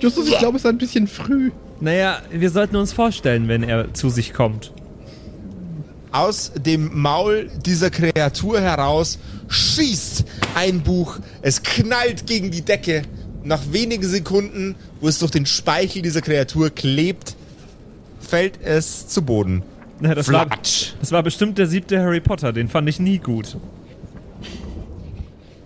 [0.00, 1.50] Justus, ich glaube, es ist ein bisschen früh.
[1.80, 4.70] Naja, wir sollten uns vorstellen, wenn er zu sich kommt.
[6.12, 11.18] Aus dem Maul dieser Kreatur heraus schießt ein Buch.
[11.42, 13.02] Es knallt gegen die Decke.
[13.44, 17.36] Nach wenigen Sekunden, wo es durch den Speichel dieser Kreatur klebt,
[18.20, 19.62] fällt es zu Boden.
[20.00, 20.46] Na, das, war,
[21.00, 23.56] das war bestimmt der siebte Harry Potter, den fand ich nie gut.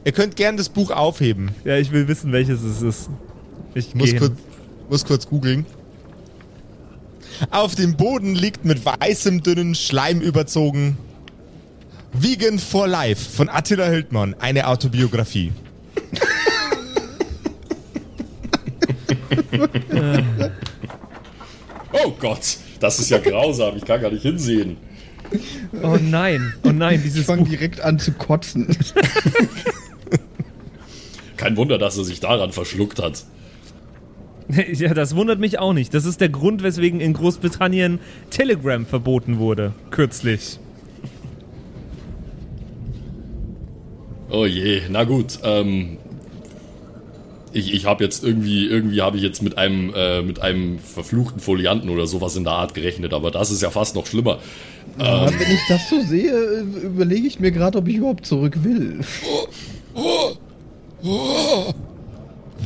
[0.05, 1.51] Ihr könnt gern das Buch aufheben.
[1.65, 3.11] Ja, ich will wissen, welches es ist.
[3.75, 4.33] Ich Muss kurz,
[4.89, 5.67] muss kurz googeln
[7.51, 10.99] auf dem Boden liegt mit weißem, dünnen Schleim überzogen.
[12.13, 15.53] Vegan for Life von Attila Hildmann, eine Autobiografie.
[21.93, 24.77] oh Gott, das ist ja grausam, ich kann gar nicht hinsehen.
[25.83, 27.21] Oh nein, oh nein, dieses.
[27.21, 28.67] Ich fange direkt an zu kotzen.
[31.37, 33.25] Kein Wunder, dass er sich daran verschluckt hat.
[34.73, 35.95] Ja, das wundert mich auch nicht.
[35.95, 40.59] Das ist der Grund, weswegen in Großbritannien Telegram verboten wurde, kürzlich.
[44.31, 45.41] Oh je, na gut.
[45.43, 45.99] Ähm,
[47.53, 51.41] ich ich habe jetzt irgendwie, irgendwie habe ich jetzt mit einem, äh, mit einem verfluchten
[51.41, 54.39] Folianten oder sowas in der Art gerechnet, aber das ist ja fast noch schlimmer.
[54.99, 59.01] Aber wenn ich das so sehe, überlege ich mir gerade, ob ich überhaupt zurück will.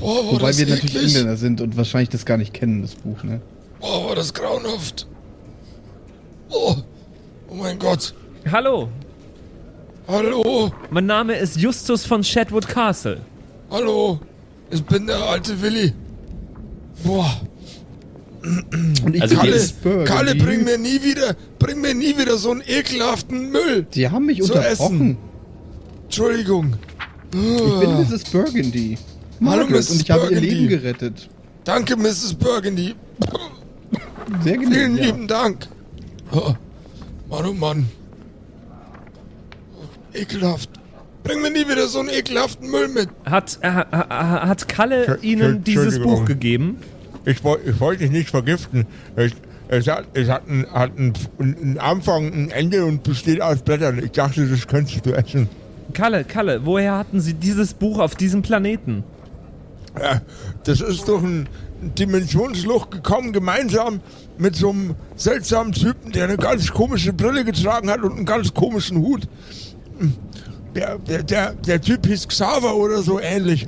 [0.01, 3.41] Wobei wir natürlich Engländer sind und wahrscheinlich das gar nicht kennen, das Buch, ne?
[3.81, 5.07] Oh, war das grauenhaft.
[6.51, 6.77] Oh,
[7.49, 8.15] oh mein Gott.
[8.51, 8.89] Hallo,
[10.07, 13.21] Hallo, mein Name ist Justus von Shadwood Castle.
[13.71, 14.21] hallo.
[14.71, 15.93] Ich bin der alte Willi.
[17.05, 17.41] Boah,
[18.43, 22.19] Und ich Also die- das Burger, Kalle, die- bring mir nie wieder, bring mir nie
[22.19, 23.87] wieder so einen ekelhaften Müll.
[23.91, 25.17] Sie haben mich zu unterbrochen.
[26.05, 26.75] Entschuldigung.
[27.33, 28.25] Ich bin Mrs.
[28.25, 28.99] Burgundy.
[29.45, 29.91] Hallo, Mrs.
[29.91, 30.41] und ich habe ihr.
[30.41, 31.29] Leben gerettet.
[31.65, 32.35] Danke, Mrs.
[32.35, 32.95] Burgundy.
[34.43, 35.05] Sehr Vielen genehm, ja.
[35.05, 35.67] lieben Dank.
[36.33, 36.55] Oh,
[37.29, 37.89] Mann, oh Mann.
[40.13, 40.71] Ekelhaft.
[41.23, 43.09] Bring mir nie wieder so einen ekelhaften Müll mit.
[43.25, 43.73] Hat, äh, äh,
[44.09, 45.99] hat Kalle Entsch- Ihnen dieses.
[46.01, 46.79] Buch gegeben?
[47.25, 48.87] Ich, woll- ich wollte dich nicht vergiften.
[49.17, 49.33] Es,
[49.69, 53.99] es hat, es hat, einen, hat einen Anfang, ein Ende und besteht aus Blättern.
[54.05, 55.49] Ich dachte, das könntest du essen.
[55.95, 59.05] Kalle, Kalle, woher hatten Sie dieses Buch auf diesem Planeten?
[60.01, 60.21] Ja,
[60.65, 61.49] das ist durch ein
[61.81, 64.01] Dimensionsloch gekommen, gemeinsam
[64.39, 68.53] mit so einem seltsamen Typen, der eine ganz komische Brille getragen hat und einen ganz
[68.53, 69.29] komischen Hut.
[70.75, 73.65] Der, der, der, der Typ hieß Xaver oder so ähnlich.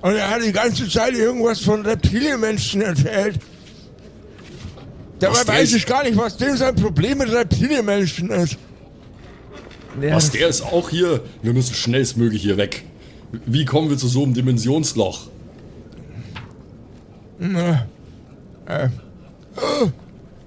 [0.00, 3.38] und er hat die ganze Zeit irgendwas von Reptilienmenschen erzählt.
[5.20, 8.56] Dabei Was, weiß ich gar nicht, was dem sein Problem mit Reptilienmenschen ist.
[9.96, 11.22] Was, der ist auch hier?
[11.42, 12.84] Wir müssen schnellstmöglich hier weg.
[13.46, 15.28] Wie kommen wir zu so einem Dimensionsloch?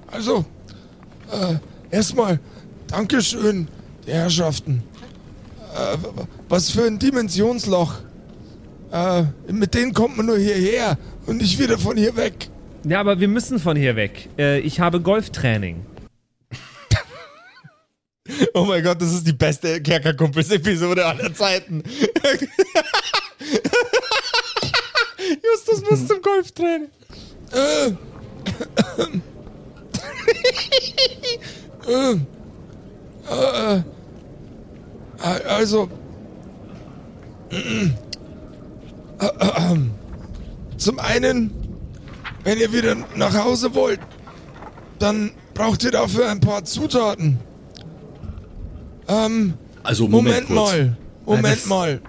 [0.08, 0.45] Also,
[1.32, 1.56] äh,
[1.91, 2.39] erstmal,
[2.88, 3.67] Dankeschön,
[4.06, 4.84] die Herrschaften.
[5.76, 5.97] Äh,
[6.50, 7.95] was für ein Dimensionsloch.
[8.91, 12.50] Äh, mit denen kommt man nur hierher und nicht wieder von hier weg.
[12.86, 14.30] ja, aber wir müssen von hier weg.
[14.38, 15.86] Äh, ich habe Golftraining.
[18.54, 21.84] Oh mein Gott, das ist die beste Kerkerkumpels-Episode aller Zeiten.
[25.44, 26.90] Justus muss zum Golftraining.
[27.54, 27.88] Äh.
[31.88, 33.82] Äh.
[35.48, 35.90] Also.
[40.78, 41.52] Zum einen,
[42.44, 44.00] wenn ihr wieder nach Hause wollt,
[45.00, 47.40] dann braucht ihr dafür ein paar Zutaten.
[49.08, 50.98] Ähm, Also Moment, Moment, mal.
[51.26, 52.02] Moment Nein, das- mal.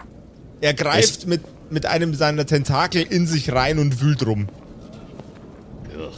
[0.60, 4.48] Er greift mit, mit einem seiner Tentakel in sich rein und wühlt rum.
[5.96, 6.12] Ugh.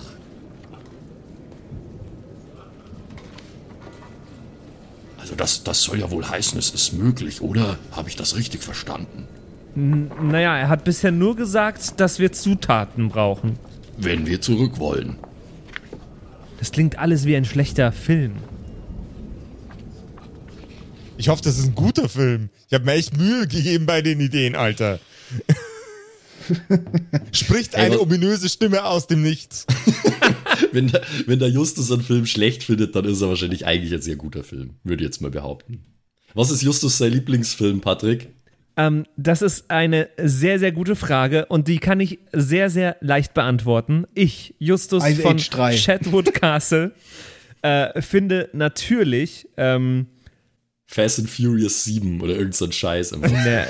[5.19, 7.79] Also das, das soll ja wohl heißen, es ist möglich, oder?
[7.93, 9.27] Habe ich das richtig verstanden?
[9.75, 13.57] Naja, er hat bisher nur gesagt, dass wir Zutaten brauchen.
[13.97, 15.17] Wenn wir zurück wollen.
[16.59, 18.33] Das klingt alles wie ein schlechter Film.
[21.21, 22.49] Ich hoffe, das ist ein guter Film.
[22.69, 24.99] Ich habe mir echt Mühe gegeben bei den Ideen, Alter.
[27.33, 29.67] Spricht Ey, eine was- ominöse Stimme aus dem Nichts.
[30.73, 34.03] Wenn der, wenn der Justus einen Film schlecht findet, dann ist er wahrscheinlich eigentlich ein
[34.03, 34.75] sehr guter Film.
[34.85, 35.85] Würde ich jetzt mal behaupten.
[36.35, 38.29] Was ist Justus sein Lieblingsfilm, Patrick?
[38.77, 43.35] Ähm, das ist eine sehr, sehr gute Frage und die kann ich sehr, sehr leicht
[43.35, 44.07] beantworten.
[44.15, 45.77] Ich, Justus Ice von Age 3.
[45.77, 46.93] Chatwood Castle,
[47.63, 50.07] äh, finde natürlich ähm,
[50.93, 53.13] Fast and Furious 7 oder irgend so ein Scheiß.
[53.13, 53.31] einfach.
[53.31, 53.69] ne,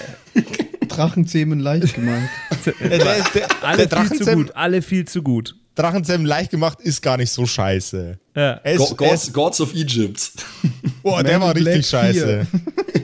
[0.88, 2.30] Drachenzähmen leicht gemacht.
[2.64, 5.54] Der, der, der, alle der viel zu gut, alle viel zu gut.
[5.74, 8.18] Drachenzähm leicht gemacht ist gar nicht so scheiße.
[8.34, 8.54] Ja.
[8.54, 10.32] Go ist, er Gods, Gods of Egypt.
[11.02, 12.46] boah, der war richtig Black scheiße.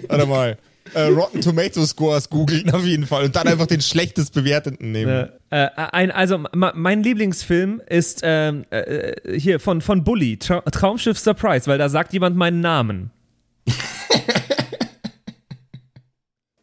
[0.09, 0.59] Warte mal.
[0.95, 5.29] Äh, Rotten Tomato Scores googeln auf jeden Fall und dann einfach den schlechtest bewerteten nehmen.
[5.51, 11.19] Äh, äh, ein, also mein Lieblingsfilm ist ähm, äh, hier von, von Bully, Tra Traumschiff
[11.19, 13.11] Surprise, weil da sagt jemand meinen Namen.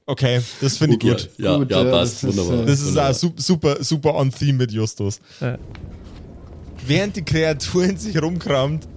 [0.06, 1.30] Okay, das finde ich gut.
[1.38, 2.24] Ja, ja, Gut, ja äh, passt.
[2.24, 2.64] das ist, Wunderbar.
[2.64, 3.10] äh, Das ist Wunderbar.
[3.12, 5.20] auch su- super, super on theme mit Justus.
[5.40, 5.58] Ja.
[6.86, 8.88] Während die Kreatur in sich rumkramt,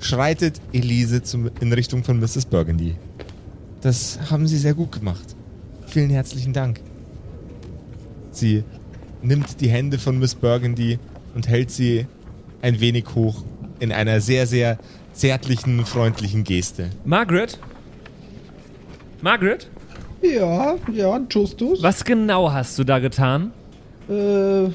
[0.00, 2.46] schreitet Elise zum, in Richtung von Mrs.
[2.46, 2.94] Burgundy.
[3.82, 5.36] Das haben Sie sehr gut gemacht.
[5.86, 6.80] Vielen herzlichen Dank.
[8.32, 8.64] Sie
[9.22, 10.98] nimmt die Hände von Miss Burgundy
[11.34, 12.06] und hält sie
[12.62, 13.44] ein wenig hoch
[13.78, 14.78] in einer sehr, sehr
[15.12, 16.88] zärtlichen, freundlichen Geste.
[17.04, 17.58] Margaret?
[19.20, 19.68] Margaret?
[20.22, 21.82] Ja, ja, Justus.
[21.82, 23.52] Was genau hast du da getan?
[24.08, 24.68] Äh,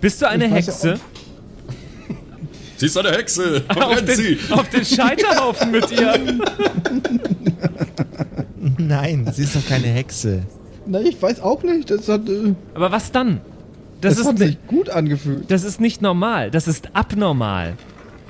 [0.00, 1.00] Bist du eine weiß ja Hexe?
[2.76, 3.62] Sie ist eine Hexe.
[3.68, 4.36] auf, Verbrennt sie.
[4.36, 6.18] den, auf den Scheiterhaufen mit ihr.
[8.78, 10.42] Nein, sie ist doch keine Hexe.
[10.86, 11.90] na, ich weiß auch nicht.
[11.90, 13.40] Das hat, äh, Aber was dann?
[14.00, 15.50] Das, das ist, hat ni- sich gut angefühlt.
[15.50, 16.50] das ist nicht normal.
[16.50, 17.74] Das ist abnormal.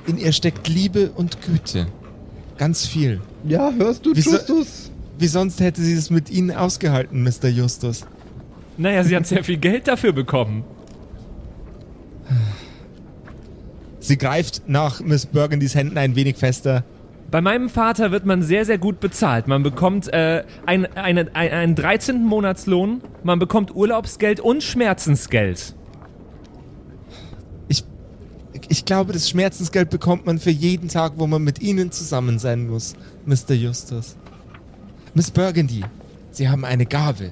[0.07, 1.87] In ihr steckt Liebe und Güte.
[2.57, 3.21] Ganz viel.
[3.45, 4.90] Ja, hörst du, Wieso- Justus?
[5.21, 7.47] Wie sonst hätte sie es mit Ihnen ausgehalten, Mr.
[7.47, 8.07] Justus?
[8.75, 10.63] Naja, sie hat sehr viel Geld dafür bekommen.
[13.99, 16.83] Sie greift nach Miss Burgundys Händen ein wenig fester.
[17.29, 19.47] Bei meinem Vater wird man sehr, sehr gut bezahlt.
[19.47, 22.25] Man bekommt äh, ein, eine, ein, einen 13.
[22.25, 25.75] Monatslohn, man bekommt Urlaubsgeld und Schmerzensgeld.
[27.67, 27.83] Ich,
[28.69, 32.67] ich glaube, das Schmerzensgeld bekommt man für jeden Tag, wo man mit Ihnen zusammen sein
[32.67, 32.95] muss,
[33.27, 33.53] Mr.
[33.53, 34.17] Justus.
[35.13, 35.83] Miss Burgundy,
[36.31, 37.31] Sie haben eine Gabe.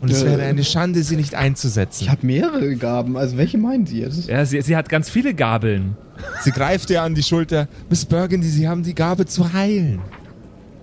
[0.00, 0.26] Und es Äh.
[0.26, 2.04] wäre eine Schande, sie nicht einzusetzen.
[2.04, 3.18] Ich habe mehrere Gaben.
[3.18, 4.28] Also welche meinen Sie jetzt?
[4.28, 5.94] Ja, sie, sie hat ganz viele Gabeln.
[6.42, 7.68] Sie greift ihr an die Schulter.
[7.90, 10.00] Miss Burgundy, Sie haben die Gabe zu heilen.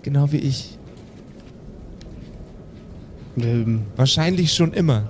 [0.04, 0.78] Genau wie ich.
[3.38, 5.10] Ähm, Wahrscheinlich schon immer.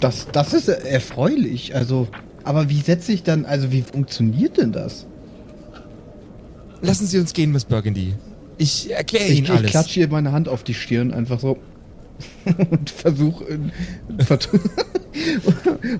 [0.00, 1.74] das, das ist erfreulich.
[1.74, 2.08] Also,
[2.44, 5.06] aber wie setze ich dann, also wie funktioniert denn das?
[6.80, 8.14] Lassen Sie uns gehen, Miss Burgundy.
[8.60, 9.70] Ich erkläre Ich, Ihnen ich alles.
[9.70, 11.56] klatsche ihr meine Hand auf die Stirn, einfach so.
[12.70, 13.46] und versuche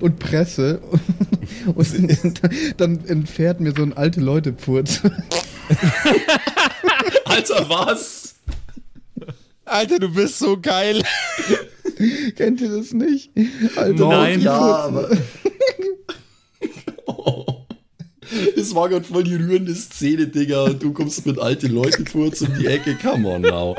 [0.00, 0.82] und presse
[1.74, 2.40] und
[2.76, 5.00] dann entfährt mir so ein alte Leute Pfurz.
[7.24, 8.34] Alter, was?
[9.64, 11.02] Alter, du bist so geil.
[12.36, 13.30] Kennt ihr das nicht?
[13.76, 14.42] Alter, Nein.
[14.42, 15.08] Ja, aber
[18.56, 20.64] Das war gerade voll die rührende Szene, Digga.
[20.64, 22.94] Und du kommst mit alten Leuten kurz um die Ecke.
[22.94, 23.76] Come on now.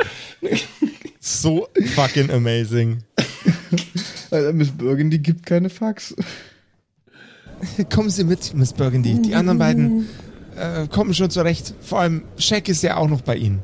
[1.19, 3.03] So fucking amazing.
[4.31, 6.15] Alter, Miss Burgundy gibt keine Fax.
[7.93, 9.21] Kommen Sie mit, Miss Burgundy.
[9.21, 10.07] Die anderen beiden
[10.57, 11.73] äh, kommen schon zurecht.
[11.81, 13.59] Vor allem Shaq ist ja auch noch bei Ihnen.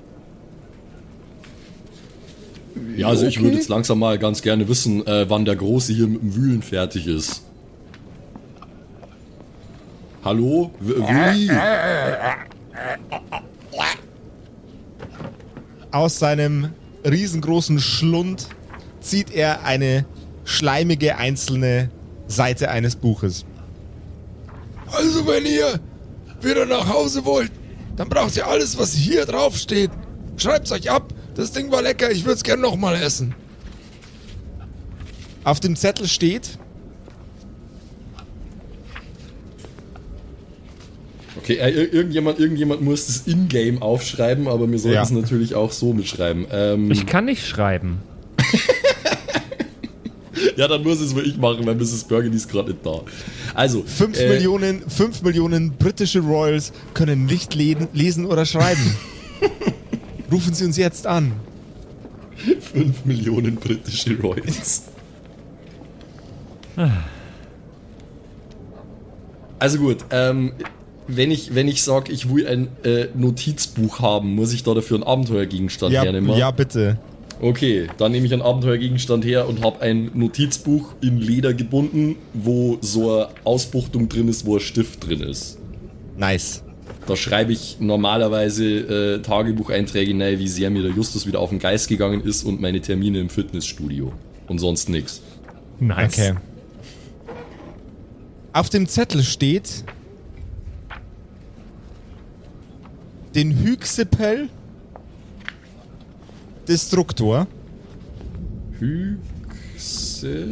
[2.95, 3.45] Ja, also ich Okay.
[3.45, 6.61] würde jetzt langsam mal ganz gerne wissen, äh, wann der Große hier mit dem Wühlen
[6.61, 7.43] fertig ist.
[10.27, 10.71] Hallo?
[10.81, 11.49] W Willi?
[15.89, 16.73] Aus seinem
[17.05, 18.49] riesengroßen Schlund
[18.99, 20.05] zieht er eine
[20.43, 21.89] schleimige einzelne
[22.27, 23.45] Seite eines Buches.
[24.91, 25.79] Also wenn ihr
[26.41, 27.53] wieder nach Hause wollt,
[27.95, 29.91] dann braucht ihr alles, was hier drauf steht.
[30.35, 31.13] Schreibt's euch ab.
[31.35, 33.33] Das Ding war lecker, ich würde es gerne nochmal essen.
[35.45, 36.59] Auf dem Zettel steht,
[41.47, 45.03] Okay, äh, ir- irgendjemand, irgendjemand muss das in-game aufschreiben, aber wir sollten Ja.
[45.03, 46.45] es natürlich auch so mitschreiben.
[46.51, 47.99] Ähm, Ich kann nicht schreiben.
[50.57, 52.03] ja, dann muss es wohl ich machen, weil Mrs.
[52.03, 52.99] Burgundy ist gerade nicht da.
[53.53, 58.97] Also, 5 äh, Millionen, 5 Millionen britische Royals können nicht lesen oder schreiben.
[60.29, 61.31] Rufen Sie uns jetzt an.
[62.73, 64.81] 5 Millionen britische Royals.
[69.59, 70.53] Also gut, ähm,
[71.07, 74.97] wenn ich, wenn ich sage, ich will ein äh, Notizbuch haben, muss ich da dafür
[74.97, 76.35] einen Abenteuergegenstand Ja, hernehmen?
[76.37, 76.97] ja, bitte.
[77.39, 82.77] Okay, dann nehme ich einen Abenteuergegenstand her und habe ein Notizbuch in Leder gebunden, wo
[82.81, 85.59] so eine Ausbuchtung drin ist, wo ein Stift drin ist.
[86.17, 86.63] Nice.
[87.05, 91.59] Da schreibe ich normalerweise äh, Tagebucheinträge rein, wie sehr mir der Justus wieder auf den
[91.59, 94.11] Geist gegangen ist und meine Termine im Fitnessstudio.
[94.47, 95.21] Und sonst nix.
[95.79, 96.13] Nice.
[96.17, 96.33] Okay.
[98.51, 99.83] Auf dem Zettel steht
[103.37, 104.49] den Hyxipel
[106.67, 107.47] Destruktor.
[109.75, 110.43] Hyxepel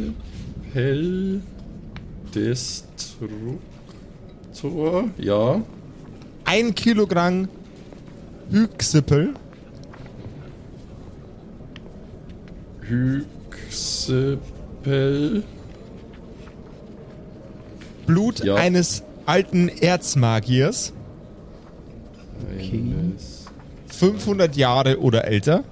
[2.32, 3.58] Destruktor.
[5.18, 5.60] Ja.
[6.44, 7.48] Ein Kilogramm
[8.52, 9.34] Hyxipel.
[13.68, 15.42] Hyxepel.
[18.06, 18.54] Blut Ja.
[18.54, 20.92] eines alten Erzmagiers.
[22.58, 23.46] Eines
[24.12, 25.64] 500 Jahre oder älter.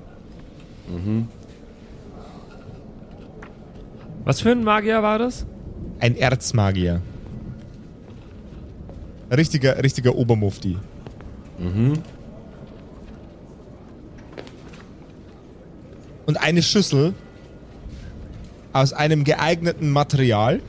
[4.25, 5.47] Was für ein Magier war das?
[6.01, 7.01] Ein Erzmagier.
[9.31, 10.77] Richtiger, richtiger Obermufti.
[16.27, 17.15] Und eine Schüssel
[18.73, 20.61] aus einem geeigneten Material.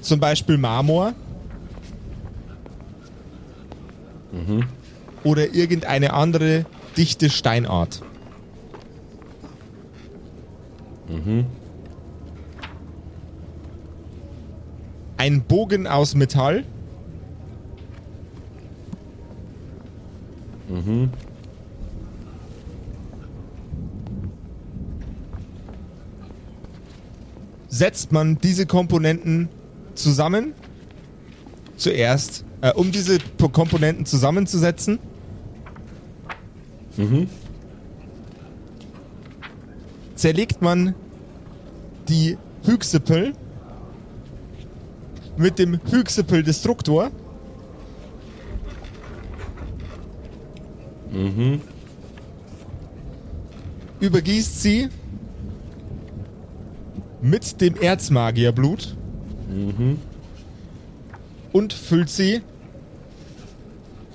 [0.00, 1.14] Zum Beispiel Marmor.
[5.24, 6.66] Oder irgendeine andere
[6.96, 8.02] dichte Steinart.
[15.16, 16.64] Ein Bogen aus Metall.
[27.68, 29.48] Setzt man diese Komponenten
[29.94, 30.52] zusammen,
[31.76, 33.18] zuerst, äh, um diese
[33.52, 34.98] Komponenten zusammenzusetzen,
[40.14, 40.94] zerlegt man
[42.08, 43.32] die Hyxipel
[45.36, 47.10] mit dem Hyxipel-Destruktor.
[54.00, 54.88] Übergießt sie
[57.22, 58.96] mit dem Erzmagierblut.
[61.52, 62.42] Und füllt sie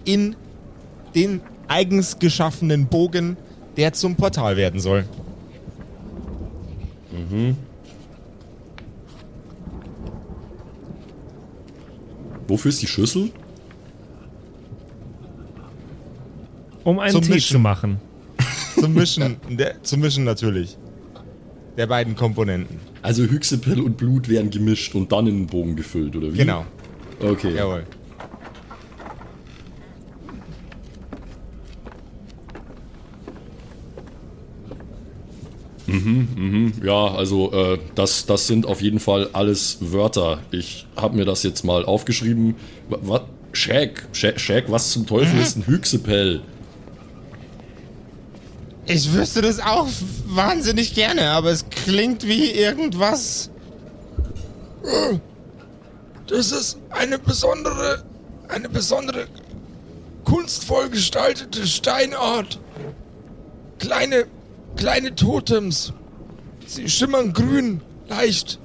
[0.05, 0.35] in
[1.15, 3.37] den eigens geschaffenen Bogen,
[3.77, 5.05] der zum Portal werden soll.
[12.47, 13.31] Wofür ist die Schüssel?
[16.83, 17.53] Um einen Zum Tee Mischen.
[17.53, 17.99] zu machen.
[18.79, 20.77] Zum Mischen, der, zum Mischen natürlich.
[21.77, 22.77] Der beiden Komponenten.
[23.01, 26.37] Also Hyxipel und Blut werden gemischt und dann in den Bogen gefüllt, oder wie?
[26.37, 26.65] Genau,
[27.21, 27.53] Okay.
[27.53, 27.83] jawohl.
[36.83, 40.39] Ja, also äh, das, das sind auf jeden Fall alles Wörter.
[40.51, 42.55] Ich habe mir das jetzt mal aufgeschrieben.
[42.87, 43.21] Was?
[43.51, 46.41] Shaq, Shaq, Shaq, was zum Teufel ist ein Hyxipel?
[48.85, 49.87] Ich wüsste das auch
[50.27, 53.49] wahnsinnig gerne, aber es klingt wie irgendwas.
[56.27, 58.03] Das ist eine besondere,
[58.47, 59.27] eine besondere
[60.23, 62.59] kunstvoll gestaltete Steinart.
[63.79, 64.25] Kleine,
[64.75, 65.93] kleine Totems.
[66.69, 68.59] Sie schimmern grün, leicht,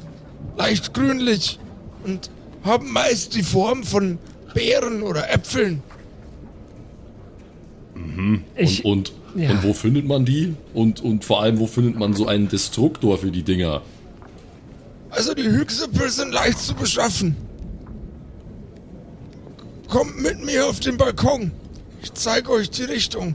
[0.59, 1.59] leicht grünlich
[2.05, 2.29] und
[2.63, 4.19] haben meist die Form von
[4.53, 5.83] Beeren oder Äpfeln.
[8.57, 9.51] Ich, und, und, ja.
[9.53, 10.55] und wo findet man die?
[10.75, 13.81] Und, und vor allem, wo findet man so einen Destruktor für die Dinger?
[15.09, 17.35] Also die Hyxipel sind leicht zu beschaffen.
[19.89, 21.53] Kommt mit mir auf den Balkon.
[22.03, 23.35] Ich zeige euch die Richtung.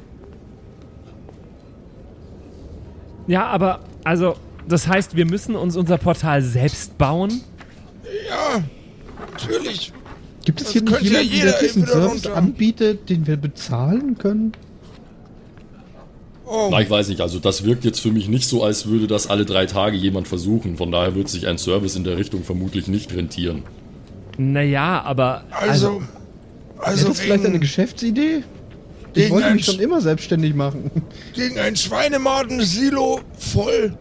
[3.25, 4.35] ja, aber, also,
[4.67, 7.41] das heißt, wir müssen uns unser Portal selbst bauen?
[8.29, 8.63] Ja,
[9.31, 9.93] natürlich.
[10.45, 12.35] Gibt es Das hier nicht könnte ja jemanden, jeder der diesen Service runter.
[12.37, 14.51] anbietet, den wir bezahlen können?
[16.45, 19.05] Oh, Na, ich weiß nicht, also das wirkt jetzt für mich nicht so, als würde
[19.05, 20.77] das alle drei Tage jemand versuchen.
[20.77, 23.63] Von daher wird sich ein Service in der Richtung vermutlich nicht rentieren.
[24.37, 25.43] Naja, aber.
[25.51, 26.01] also,
[26.79, 28.43] also Wäre das vielleicht eine Geschäftsidee?
[29.13, 30.89] Ich wollte mich schon Sch- immer selbstständig machen.
[31.35, 33.95] gegen ein Schweinemaden-Silo voll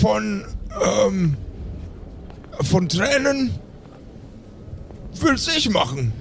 [0.00, 0.44] von,
[1.06, 1.36] ähm,
[2.62, 3.50] von Tränen
[5.20, 6.12] will's ich machen.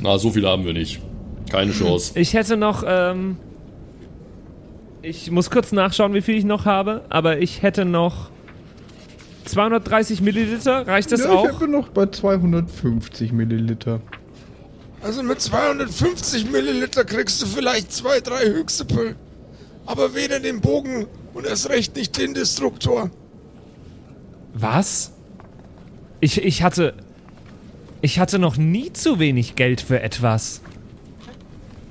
[0.00, 1.00] Na, so viele haben wir nicht.
[1.50, 2.18] Keine Chance.
[2.18, 3.36] Ich hätte noch, ähm.
[5.02, 8.30] Ich muss kurz nachschauen, wie viel ich noch habe, aber ich hätte noch
[9.44, 10.86] 230 Milliliter.
[10.86, 11.48] Reicht das ja, auch?
[11.48, 14.00] Ich bin noch bei 250 Milliliter.
[15.02, 19.14] Also mit 250 Milliliter kriegst du vielleicht zwei, drei Hyxipel.
[19.86, 23.10] Aber weder den Bogen und erst recht nicht den Destruktor.
[24.52, 25.12] Was?
[26.20, 26.94] Ich, ich hatte.
[28.02, 30.60] Ich hatte noch nie zu wenig Geld für etwas.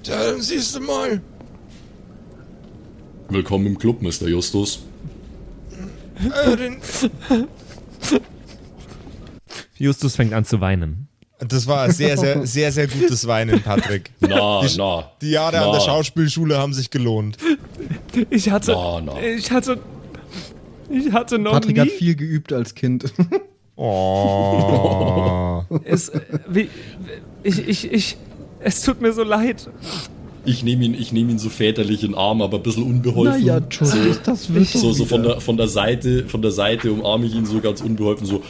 [0.04, 1.20] Dann siehst du mal.
[3.30, 4.28] Willkommen im Club, Mr.
[4.28, 4.84] Justus.
[9.78, 11.05] Justus fängt an zu weinen.
[11.48, 14.12] Das war sehr, sehr, sehr, sehr gutes Weinen, Patrick.
[14.20, 15.12] Na, Die, na.
[15.22, 17.38] die Jahre na, an der Schauspielschule haben sich gelohnt.
[18.30, 18.72] Ich hatte.
[18.72, 19.22] Na, na.
[19.22, 19.80] Ich hatte.
[20.90, 21.82] Ich hatte noch Patrick nie.
[21.82, 23.12] hat viel geübt als Kind.
[23.78, 25.64] Oh.
[25.84, 26.12] Es,
[26.48, 26.70] wie,
[27.44, 28.18] ich, ich, ich.
[28.60, 29.70] Es tut mir so leid.
[30.46, 33.42] Ich nehme ihn, ich nehm ihn so väterlich in den Arm, aber ein bisschen unbeholfen.
[33.46, 37.26] naja, Justus, das wird so, so von der, von der Seite, von der Seite umarme
[37.26, 38.44] ich ihn so ganz unbeholfen, so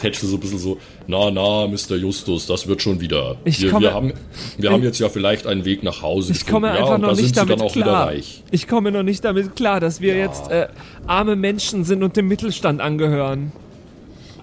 [0.00, 1.96] tätschle so ein bisschen so, na, na, Mr.
[1.96, 3.36] Justus, das wird schon wieder.
[3.44, 4.12] Ich wir, komme- wir, haben,
[4.58, 6.76] wir haben jetzt ja vielleicht einen Weg nach Hause Ich komme gefunden.
[6.76, 8.06] einfach ja, und noch da nicht sind sie damit dann auch wieder klar.
[8.06, 8.42] reich.
[8.50, 10.68] Ich komme noch nicht damit klar, dass wir jetzt äh,
[11.06, 13.52] arme Menschen sind und dem Mittelstand angehören.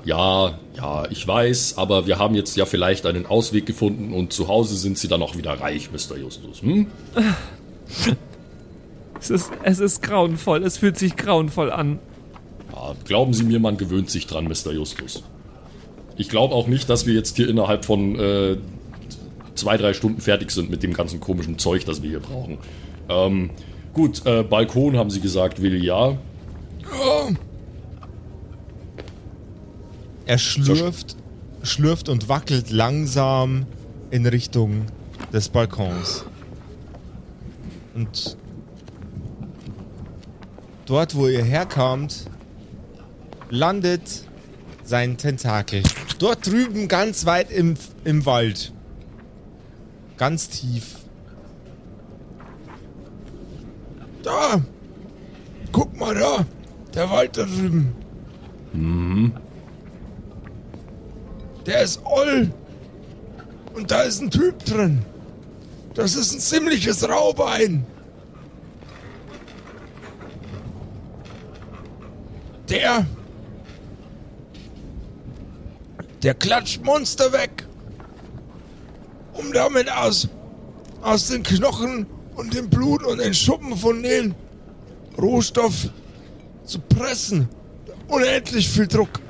[0.05, 4.47] Ja, Ja, ich weiß, aber wir haben jetzt ja vielleicht einen Ausweg gefunden und zu
[4.47, 6.17] Hause sind Sie dann auch wieder reich, Mr.
[6.17, 6.61] Justus.
[6.61, 6.87] Hm?
[9.19, 10.63] Es ist, es ist grauenvoll.
[10.63, 11.97] Es fühlt sich grauenvoll an.
[12.71, 14.71] Ja, glauben Sie mir, man gewöhnt sich dran, Mr.
[14.73, 15.23] Justus.
[16.17, 18.57] Ich glaube auch nicht, dass wir jetzt hier innerhalb von äh,
[19.55, 22.57] zwei, drei Stunden fertig sind mit dem ganzen komischen Zeug, das wir hier brauchen.
[23.07, 23.51] Ähm,
[23.93, 26.17] gut, äh, Balkon haben Sie gesagt, Willi, ja.
[30.25, 31.15] Er schlürft,
[31.63, 33.65] schlürft und wackelt langsam
[34.09, 34.85] in Richtung
[35.31, 36.25] des Balkons.
[37.93, 38.37] Und
[40.85, 42.25] dort, wo ihr herkamt,
[43.49, 44.01] landet
[44.83, 45.83] sein Tentakel.
[46.19, 48.73] Dort drüben, ganz weit im, im Wald.
[50.17, 50.97] Ganz tief.
[54.27, 54.61] da.
[55.71, 56.45] Guck mal da.
[56.93, 57.93] Der Wald da drüben.
[61.65, 62.51] Der ist oll.
[63.73, 65.03] Und da ist ein Typ drin.
[65.93, 67.85] Das ist ein ziemliches Raubein.
[72.69, 73.05] Der.
[76.27, 77.65] Der klatscht Monster weg.
[79.31, 80.27] Um damit aus,
[81.01, 82.05] aus den Knochen
[82.35, 84.35] und dem Blut und den Schuppen von den
[85.17, 85.89] Rohstoff
[86.65, 87.47] zu pressen.
[88.09, 89.21] Unendlich viel Druck.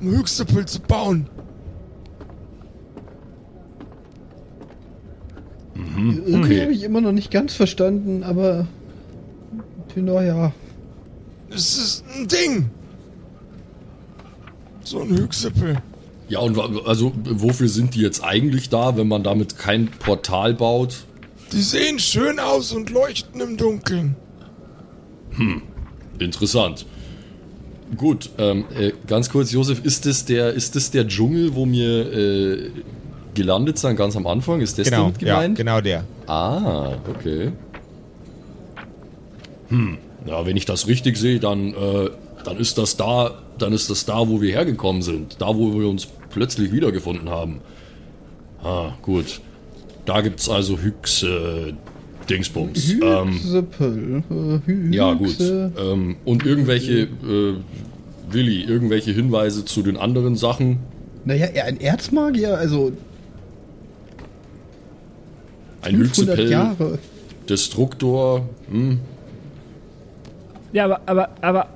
[0.00, 1.28] Um Höchstepel zu bauen.
[5.74, 6.62] Irgendwie Okay.
[6.62, 8.68] habe ich immer noch nicht ganz verstanden, aber.
[9.96, 10.52] Naja.
[11.50, 12.70] Es ist ein Ding.
[14.84, 15.82] So ein Höchstepel.
[16.32, 21.04] Ja, und also wofür sind die jetzt eigentlich da, wenn man damit kein Portal baut?
[21.52, 24.16] Die sehen schön aus und leuchten im Dunkeln.
[26.18, 26.86] Interessant.
[27.98, 32.10] Gut, ähm, äh, ganz kurz, Josef, ist das der, ist das der Dschungel, wo wir
[32.10, 32.70] äh,
[33.34, 34.62] gelandet sind, ganz am Anfang?
[34.62, 35.58] Ist das Genau, damit gemeint?
[35.58, 36.04] ja, genau der.
[36.26, 37.52] Ah, okay.
[39.68, 42.08] Hm, ja, wenn ich das richtig sehe, dann, äh,
[42.42, 45.36] dann ist das da, dann ist das da, wo wir hergekommen sind.
[45.38, 47.60] Da, wo wir uns plötzlich wiedergefunden haben.
[48.62, 49.40] Ah, gut.
[50.04, 51.74] Da gibt's also Hüchse
[52.28, 52.92] Dingsbums.
[53.02, 54.22] Ähm, Hüxepel.
[54.30, 55.36] äh, Hü- ja, gut.
[55.40, 57.54] Ähm, und irgendwelche, äh,
[58.30, 60.78] Willi, irgendwelche Hinweise zu den anderen Sachen?
[61.24, 62.92] Naja, er ein Erzmagier, also
[65.82, 66.06] Ein 500
[66.38, 66.98] Hüxepel, Jahre.
[67.48, 69.00] Destruktor, hm?
[70.72, 71.66] Ja, aber, aber, aber,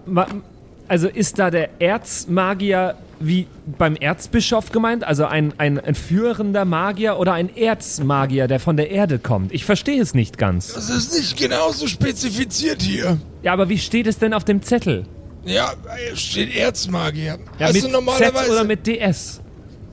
[0.89, 3.47] also ist da der Erzmagier wie
[3.79, 5.05] beim Erzbischof gemeint?
[5.05, 9.53] Also ein, ein, ein führender Magier oder ein Erzmagier, der von der Erde kommt?
[9.53, 10.75] Ich verstehe es nicht ganz.
[10.75, 13.19] Das ist nicht genauso spezifiziert hier.
[13.43, 15.05] Ja, aber wie steht es denn auf dem Zettel?
[15.45, 15.73] Ja,
[16.15, 17.39] steht Erzmagier.
[17.59, 19.41] Ja, also mit normalerweise Z oder mit DS?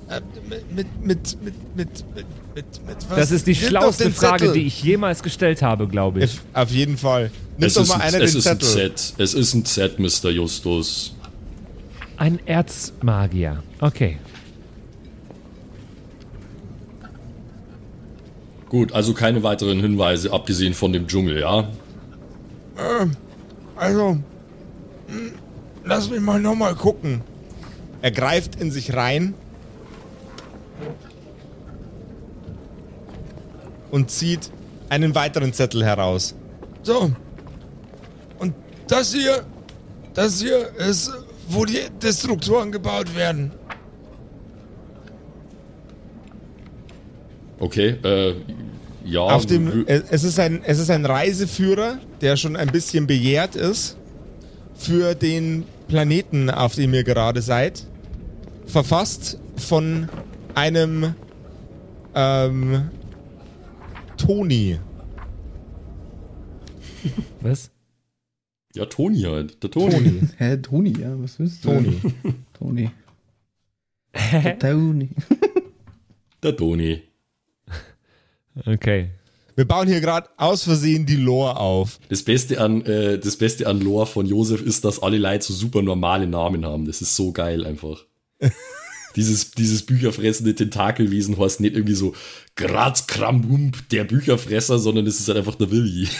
[0.09, 2.25] äh, mit mit mit mit mit mit
[2.55, 3.17] mit, mit was?
[3.17, 4.53] Das ist die schlauste Frage, Zettel?
[4.53, 6.25] die ich jemals gestellt habe, glaube ich.
[6.53, 7.31] Auf- Auf jeden Fall.
[7.57, 8.93] Nimm Es doch ist, mal ein, einer es den ist ein Zettel.
[8.95, 9.13] Z.
[9.17, 10.29] Es ist ein Z, Mr.
[10.29, 11.15] Justus.
[12.17, 13.61] Ein Erzmagier.
[13.79, 14.17] Okay.
[18.69, 21.67] Gut, also keine weiteren Hinweise, abgesehen von dem Dschungel, ja?
[23.75, 24.17] Also,
[25.07, 25.31] hm,
[25.83, 27.21] lass mich mal nochmal gucken.
[28.01, 29.35] Er greift in sich rein
[33.93, 34.49] und zieht
[34.89, 36.33] einen weiteren Zettel heraus.
[36.81, 37.11] So.
[38.39, 38.55] Und
[38.87, 39.45] das hier,
[40.15, 41.11] das hier ist,
[41.47, 43.51] wo die Destruktoren gebaut werden.
[47.59, 48.33] Okay, äh,
[49.05, 49.21] ja.
[49.21, 53.95] Auf dem, es ist, ein, es ist ein Reiseführer, der schon ein bisschen begehrt ist
[54.73, 57.85] für den Planeten, auf dem ihr gerade seid.
[58.65, 60.09] Verfasst von
[60.55, 61.13] einem
[62.15, 62.89] ähm,
[64.25, 64.79] Toni.
[67.41, 67.71] Was?
[68.73, 69.61] ja, Toni halt.
[69.61, 69.91] Der Toni.
[69.91, 70.21] Toni.
[70.37, 71.69] Hä, Toni, ja, was willst du?
[71.69, 72.01] Toni.
[72.53, 72.91] Toni.
[74.31, 75.09] Der Toni.
[76.41, 77.01] Der Toni.
[78.65, 79.09] Okay.
[79.55, 81.99] Wir bauen hier gerade aus Versehen die Lore auf.
[82.07, 85.53] Das Beste an, äh, das Beste an Lore von Josef ist, dass alle Leute so
[85.53, 86.85] super normale Namen haben.
[86.85, 88.05] Das ist so geil einfach.
[89.15, 92.13] dieses, dieses bücherfressende Tentakelwesen heißt nicht irgendwie so
[92.55, 96.07] Graz Krambump, der Bücherfresser, sondern es ist halt einfach der Willi.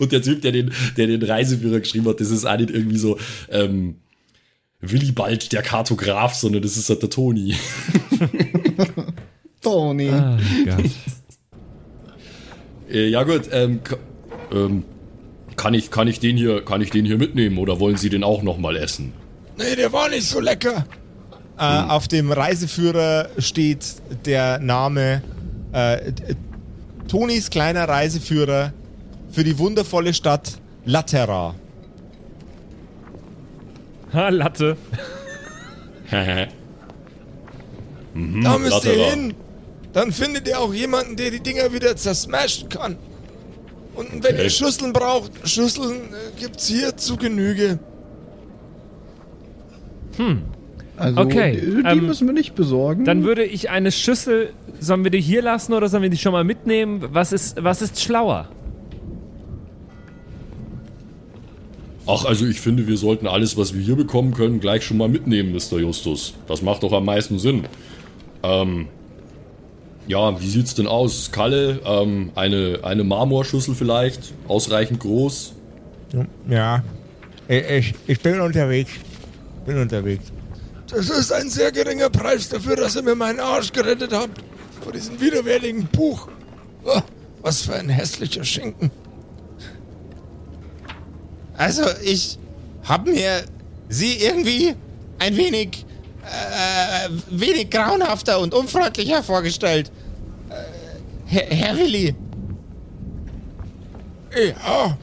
[0.00, 2.98] Und der Typ, der den, der den Reiseführer geschrieben hat, das ist auch nicht irgendwie
[2.98, 3.18] so
[3.50, 3.96] ähm,
[4.80, 7.56] Willibald, der Kartograf, sondern das ist halt der Toni.
[9.60, 10.08] Toni.
[10.10, 10.38] Ah.
[12.90, 13.80] Äh, ja gut, ähm,
[14.52, 14.84] ähm,
[15.58, 18.24] kann ich, kann ich den hier, kann ich den hier mitnehmen oder wollen Sie den
[18.24, 19.12] auch nochmal essen?
[19.58, 20.86] Nee, der war nicht so lecker.
[21.58, 23.84] Äh, Auf dem Reiseführer steht
[24.24, 25.22] der Name
[25.72, 26.12] äh,
[27.08, 28.72] Tonis kleiner Reiseführer
[29.32, 30.52] für die wundervolle Stadt
[30.84, 31.54] Latera.
[34.14, 34.76] Ha, Latte.
[38.14, 39.10] Mhm, Da müsst ihr Latera.
[39.10, 39.34] hin.
[39.92, 42.96] Dann findet ihr auch jemanden, der die Dinger wieder zersmashen kann.
[43.98, 44.44] Und wenn Okay.
[44.44, 47.80] ihr Schüsseln braucht, Schüsseln äh, gibt's hier zu Genüge.
[50.96, 53.04] Also, Okay, die, die ähm, müssen wir nicht besorgen.
[53.04, 54.52] Dann würde ich eine Schüssel.
[54.80, 57.04] Sollen wir die hier lassen oder sollen wir die schon mal mitnehmen?
[57.10, 58.48] Was ist, was ist schlauer?
[62.06, 65.08] Ach, also ich finde, wir sollten alles, was wir hier bekommen können, gleich schon mal
[65.08, 65.78] mitnehmen, Mr.
[65.80, 66.34] Justus.
[66.46, 67.64] Das macht doch am meisten Sinn.
[68.44, 68.86] Ähm,
[70.08, 71.30] ja, wie sieht's denn aus?
[71.30, 74.32] Kalle, ähm, eine, eine Marmorschüssel vielleicht?
[74.48, 75.52] Ausreichend groß?
[76.48, 76.82] Ja.
[77.46, 78.90] Ich, ich bin unterwegs.
[79.66, 80.24] Bin unterwegs.
[80.90, 84.42] Das ist ein sehr geringer Preis dafür, dass ihr mir meinen Arsch gerettet habt.
[84.82, 86.28] Vor diesem widerwärtigen Buch.
[86.84, 87.00] Oh,
[87.42, 88.90] was für ein hässlicher Schinken.
[91.58, 92.38] Also, ich
[92.84, 93.44] habe mir
[93.90, 94.74] sie irgendwie
[95.18, 95.84] ein wenig,
[96.24, 99.90] äh, wenig grauenhafter und unfreundlicher vorgestellt.
[101.30, 102.14] Herr, Herr Willi,
[104.34, 104.96] Ja,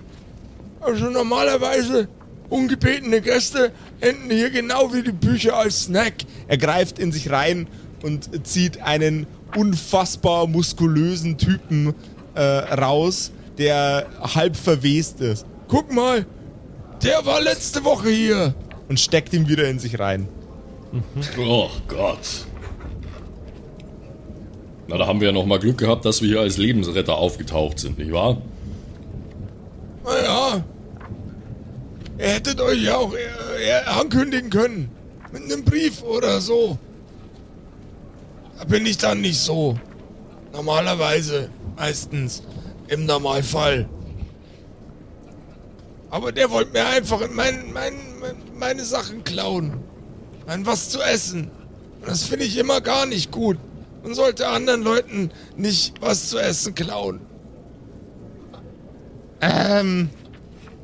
[0.79, 2.07] also normalerweise
[2.49, 3.71] ungebetene Gäste
[4.01, 6.13] enden hier genau wie die Bücher als Snack.
[6.47, 7.67] er greift in sich rein
[8.03, 11.93] und zieht einen unfassbar muskulösen Typen
[12.35, 16.25] äh, raus, der halb verwest ist Guck mal,
[17.03, 18.53] der war letzte Woche hier.
[18.87, 20.27] und steckt ihn wieder in sich rein.
[21.39, 22.45] Oh Gott.
[24.87, 27.79] Na, da haben wir ja noch mal Glück gehabt, dass wir hier als Lebensretter aufgetaucht
[27.79, 28.37] sind, nicht wahr?
[30.03, 30.63] Naja,
[32.19, 34.91] ihr hättet euch ja auch äh, eher ankündigen können.
[35.31, 36.77] Mit einem Brief oder so.
[38.59, 39.77] Da bin ich dann nicht so.
[40.53, 42.43] Normalerweise, meistens,
[42.87, 43.89] im Normalfall.
[46.11, 49.73] Aber der wollte mir einfach mein, mein, mein, meine Sachen klauen.
[50.45, 51.49] Mein was zu essen.
[51.99, 53.57] Und das finde ich immer gar nicht gut.
[54.05, 57.21] Man sollte anderen Leuten nicht was zu essen klauen.
[59.41, 60.09] Ähm,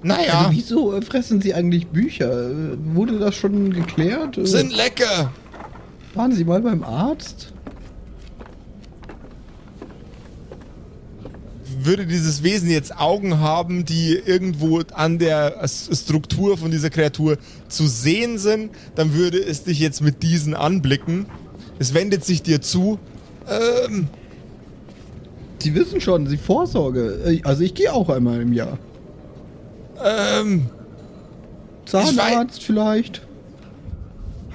[0.01, 0.39] naja.
[0.39, 2.49] Also, wieso äh, fressen Sie eigentlich Bücher?
[2.49, 4.39] Äh, Wurde das schon geklärt?
[4.39, 5.31] Äh, Sind lecker.
[6.15, 7.53] Waren Sie mal beim Arzt?
[11.83, 17.87] würde dieses Wesen jetzt Augen haben, die irgendwo an der Struktur von dieser Kreatur zu
[17.87, 21.25] sehen sind, dann würde es dich jetzt mit diesen anblicken.
[21.79, 22.99] Es wendet sich dir zu.
[23.49, 24.07] Ähm,
[25.59, 27.19] Sie wissen schon, Sie Vorsorge.
[27.25, 28.77] Äh, Also ich gehe auch einmal im Jahr.
[30.03, 30.65] ähm,
[31.85, 33.21] Zahnarzt vielleicht.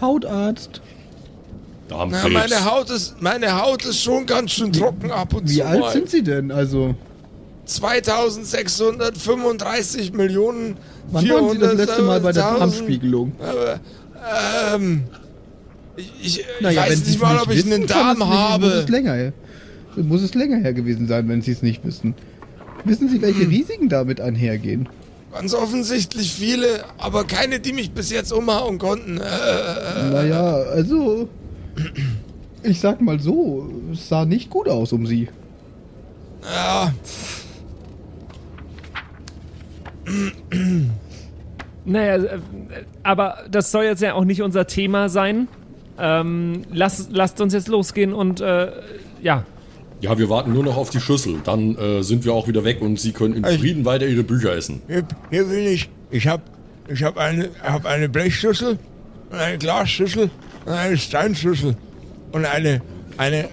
[0.00, 0.80] Hautarzt.
[1.88, 5.64] Na, meine Haut ist, meine Haut ist schon ganz schön trocken ab und Wie zu
[5.66, 5.92] alt mal.
[5.92, 6.50] sind Sie denn?
[6.50, 6.96] Also,
[7.66, 10.76] 2635 Millionen.
[11.10, 12.58] wann waren Sie das letzte Mal bei der 400.000.
[12.58, 13.32] Darmspiegelung?
[14.74, 15.04] Ähm,
[15.96, 18.18] ich, ich Naja, weiß wenn Sie nicht mal, es ob ich wissen, einen kann es
[18.18, 18.66] Darm nicht- habe.
[18.66, 19.32] Muss es länger her.
[19.96, 22.14] Muss es länger her gewesen sein, wenn Sie es nicht wissen.
[22.84, 23.22] Wissen Sie, Hm.
[23.22, 24.88] welche Risiken damit einhergehen?
[25.32, 29.18] Ganz offensichtlich viele, aber keine, die mich bis jetzt umhauen konnten.
[29.20, 31.28] Äh, Naja, also.
[32.62, 35.28] Ich sag mal so, es sah nicht gut aus um Sie.
[36.42, 36.92] ja,
[41.84, 42.38] Naja, äh,
[43.02, 45.48] aber das soll jetzt ja auch nicht unser Thema sein.
[45.98, 48.70] Ähm, lass, lasst uns jetzt losgehen und äh,
[49.22, 49.44] ja.
[50.00, 51.36] Ja, wir warten nur noch auf die Schüssel.
[51.44, 54.22] Dann äh, sind wir auch wieder weg und Sie können in Ich- Frieden weiter Ihre
[54.24, 54.82] Bücher essen.
[54.88, 55.88] hier, hier will ich.
[56.10, 56.42] Ich hab,
[56.88, 58.78] ich hab eine, hab eine Blechschüssel
[59.30, 60.30] eine Glasschüssel
[60.66, 61.76] und eine Steinschüssel
[62.30, 62.80] und eine,
[63.16, 63.48] eine äh,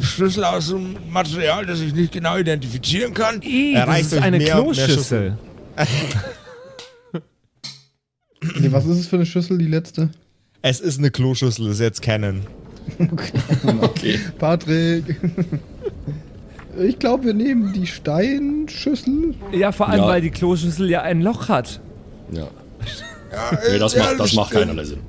[0.00, 3.42] Schlüssel aus einem Material, das ich nicht genau identifizieren kann.
[3.42, 5.36] Ih, das ist eine Kloschüssel.
[8.60, 10.10] Nee, was ist es für eine Schüssel, die letzte?
[10.62, 12.42] Es ist eine Kloschüssel, ist jetzt Canon.
[13.82, 14.18] Okay.
[14.38, 15.04] Patrick.
[16.80, 19.34] Ich glaube, wir nehmen die Steinschüssel.
[19.52, 20.06] Ja, vor allem, Ja.
[20.08, 21.80] weil die Kloschüssel ja ein Loch hat.
[22.32, 22.48] Ja.
[23.32, 25.00] Ja, Nee, das macht, das macht keinerlei Sinn.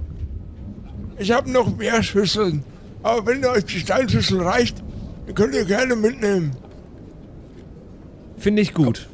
[1.17, 2.63] Ich habe noch mehr Schüsseln.
[3.01, 4.77] Aber wenn euch die Steinschüssel reicht,
[5.35, 6.51] könnt ihr gerne mitnehmen.
[8.37, 9.07] Finde ich gut.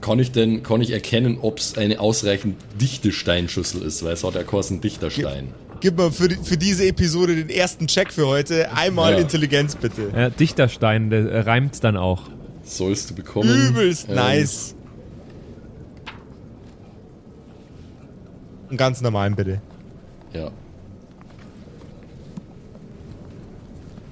[0.00, 4.04] Kann ich denn kann ich erkennen, ob es eine ausreichend dichte Steinschüssel ist?
[4.04, 5.48] Weil es hat ja kosten dichter Stein.
[5.80, 8.72] Gib mal für, die- für diese Episode den ersten Check für heute.
[8.72, 9.18] Einmal Ja.
[9.18, 10.10] Intelligenz bitte.
[10.14, 12.22] Ja, Dichterstein, der äh, reimt dann auch.
[12.64, 13.48] Sollst du bekommen.
[13.68, 14.74] Übelst Ähm, nice.
[18.68, 19.60] Einen ganz normalen bitte.
[20.32, 20.50] Ja.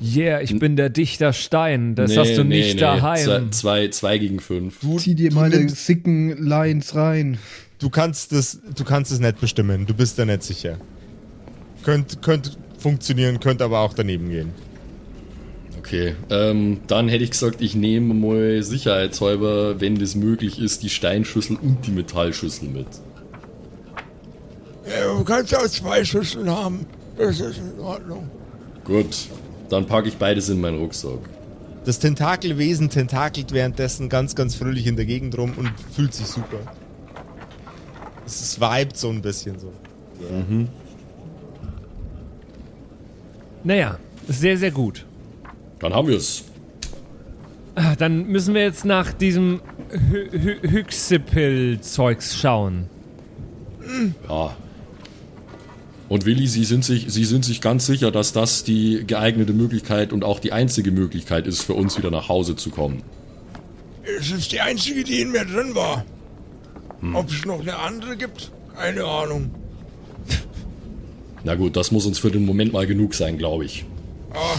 [0.03, 1.95] Yeah, ich bin der Dichter Stein.
[1.95, 3.25] Das hast du nicht daheim.
[3.25, 4.81] Zwei, zwei, zwei gegen fünf.
[4.99, 7.39] Zieh dir du meine sicken Lines rein.
[7.79, 9.87] Du kannst das, du kannst es nicht bestimmen.
[9.87, 10.77] Du bist da nicht sicher.
[11.85, 14.53] Könnt, könnte funktionieren, könnte aber auch daneben gehen.
[15.78, 20.89] Okay, ähm, dann hätte ich gesagt, ich nehme mal sicherheitshalber, wenn das möglich ist, die
[20.89, 22.87] Steinschüssel und die Metallschüssel mit.
[24.87, 26.87] Ja, du kannst auch zwei Schüsseln haben.
[27.18, 28.30] Das ist in Ordnung.
[28.85, 29.28] Gut,
[29.68, 31.18] dann packe ich beides in meinen Rucksack.
[31.85, 36.61] Das Tentakelwesen tentakelt währenddessen ganz, ganz fröhlich in der Gegend rum und fühlt sich super.
[38.24, 39.70] Es vibet so ein bisschen so.
[43.65, 43.99] Naja,
[44.29, 45.05] sehr, sehr gut.
[45.81, 46.45] Dann haben wir es.
[47.75, 49.61] Ah, Dann müssen wir jetzt nach diesem
[49.91, 52.89] Hy Hy Hyxipil-Zeugs schauen.
[54.29, 54.57] Ja.
[56.09, 60.12] Und Willi, Sie sind, sich, Sie sind sich ganz sicher, dass das die geeignete Möglichkeit
[60.12, 63.03] und auch die einzige Möglichkeit ist, für uns wieder nach Hause zu kommen.
[64.19, 66.05] Es ist die einzige, die in mir drin war.
[67.15, 68.53] Ob es noch eine andere gibt?
[68.77, 69.51] Keine Ahnung.
[71.45, 73.85] Na gut, das muss uns für den Moment mal genug sein, glaube ich.
[74.33, 74.57] Ah,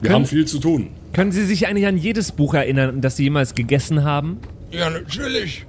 [0.00, 0.88] Wir haben viel zu tun.
[1.12, 4.38] Können Sie sich eigentlich an jedes Buch erinnern, das Sie jemals gegessen haben?
[4.70, 5.64] ja, natürlich.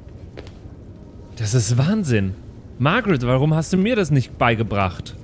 [1.38, 2.34] Das ist Wahnsinn.
[2.80, 5.16] Margaret, warum hast du mir das nicht beigebracht?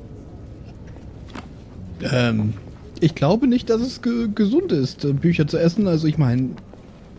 [2.02, 2.54] Ähm,
[3.02, 5.88] ich glaube nicht, dass es ge gesund ist, Bücher zu essen.
[5.88, 6.50] Also ich meine,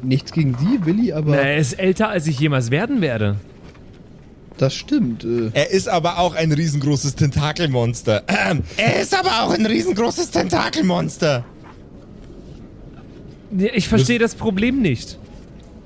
[0.02, 3.36] nichts gegen Sie, Willi, aber Na, er ist älter, als ich jemals werden werde.
[4.58, 5.24] Das stimmt.
[5.24, 8.22] Äh, Er ist aber auch ein riesengroßes Tentakelmonster.
[8.28, 11.44] Ähm, er ist aber auch ein riesengroßes Tentakelmonster.
[13.74, 15.18] Ich verstehe das Problem nicht.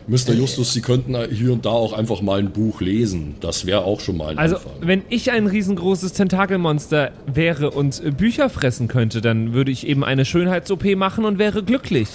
[0.07, 0.33] Mr.
[0.33, 3.37] Justus, Sie könnten hier und da auch einfach mal ein Buch lesen.
[3.41, 4.73] Das wäre auch schon mal ein Also, Anfang.
[4.81, 10.25] wenn ich ein riesengroßes Tentakelmonster wäre und Bücher fressen könnte, dann würde ich eben eine
[10.25, 12.09] Schönheits-OP machen und wäre glücklich.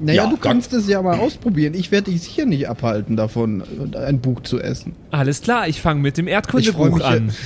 [0.00, 1.74] Naja, Ja, du kannst es ja mal ausprobieren.
[1.74, 3.62] Ich werde dich sicher nicht abhalten davon,
[3.94, 4.94] ein Buch zu essen.
[5.10, 7.32] Alles klar, ich fange mit dem Erdkundebuch an.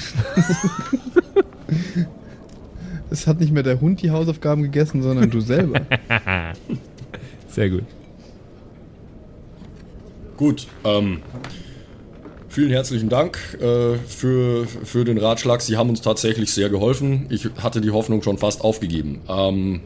[3.11, 5.82] Es hat nicht mehr der Hund die Hausaufgaben gegessen, sondern du selber.
[7.48, 7.84] Sehr gut.
[10.36, 11.22] Gut, ähm,
[12.48, 15.61] vielen herzlichen Dank äh, für, für den Ratschlag.
[15.61, 17.26] Sie haben uns tatsächlich sehr geholfen.
[17.30, 19.20] Ich hatte die Hoffnung schon fast aufgegeben.
[19.28, 19.80] Ähm,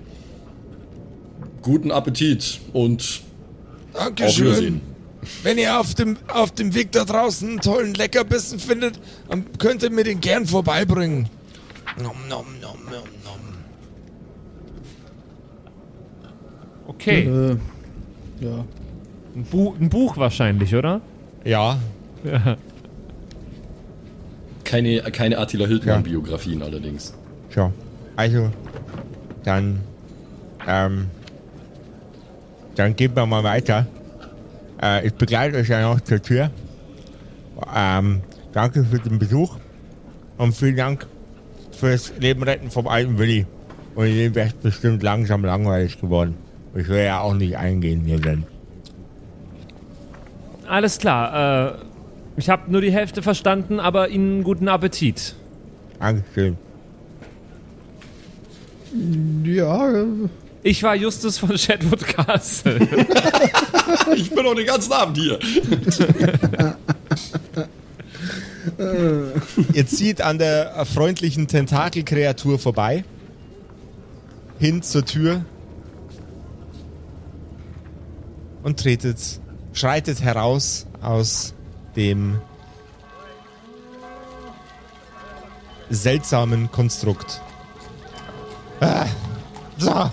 [1.63, 3.23] guten Appetit und
[3.93, 4.47] auf Dankeschön.
[4.47, 4.81] Wiedersehen.
[5.43, 8.99] Wenn ihr auf dem, auf dem Weg da draußen einen tollen Leckerbissen findet,
[9.29, 11.29] dann könnt ihr mir den gern vorbeibringen.
[12.01, 13.41] Nom, nom, nom, nom, nom.
[16.87, 17.57] Okay, äh,
[18.41, 18.65] ja.
[19.35, 21.01] ein, Bu ein Buch wahrscheinlich, oder?
[21.45, 21.79] Ja,
[24.65, 27.15] Keine, keine Attila Hildmann-Biografien allerdings.
[27.55, 27.73] so.
[28.17, 28.51] Also,
[29.45, 29.81] dann,
[30.67, 31.07] ähm,
[32.79, 33.87] dann gehen wir mal weiter.
[34.81, 36.51] Äh, ich begleite euch ja noch zur Tür.
[37.75, 38.23] Ähm,
[38.53, 39.57] danke für den Besuch
[40.37, 41.07] und vielen Dank
[41.73, 43.47] fürs Leben retten vom alten Willi.
[43.97, 46.37] Und dem wäre bestimmt langsam langweilig geworden.
[46.75, 48.45] Ich will ja auch nicht eingehen hier denn.
[50.69, 51.79] Alles klar, äh,
[52.37, 55.35] ich habe nur die Hälfte verstanden, aber Ihnen guten Appetit.
[55.99, 56.57] Dankeschön.
[59.45, 60.05] Ja, äh,
[60.63, 62.79] Ich war Justus von Shadwood Castle.
[64.15, 65.39] Ich bin doch den ganzen Abend hier.
[69.73, 73.05] Ihr zieht an der freundlichen Tentakelkreatur vorbei.
[74.59, 75.45] Hin zur Tür.
[78.63, 79.41] Und tretet,
[79.73, 81.55] schreitet heraus aus
[81.97, 82.41] dem
[85.89, 87.41] seltsamen Konstrukt.
[88.81, 89.07] Ah,
[89.79, 90.11] so.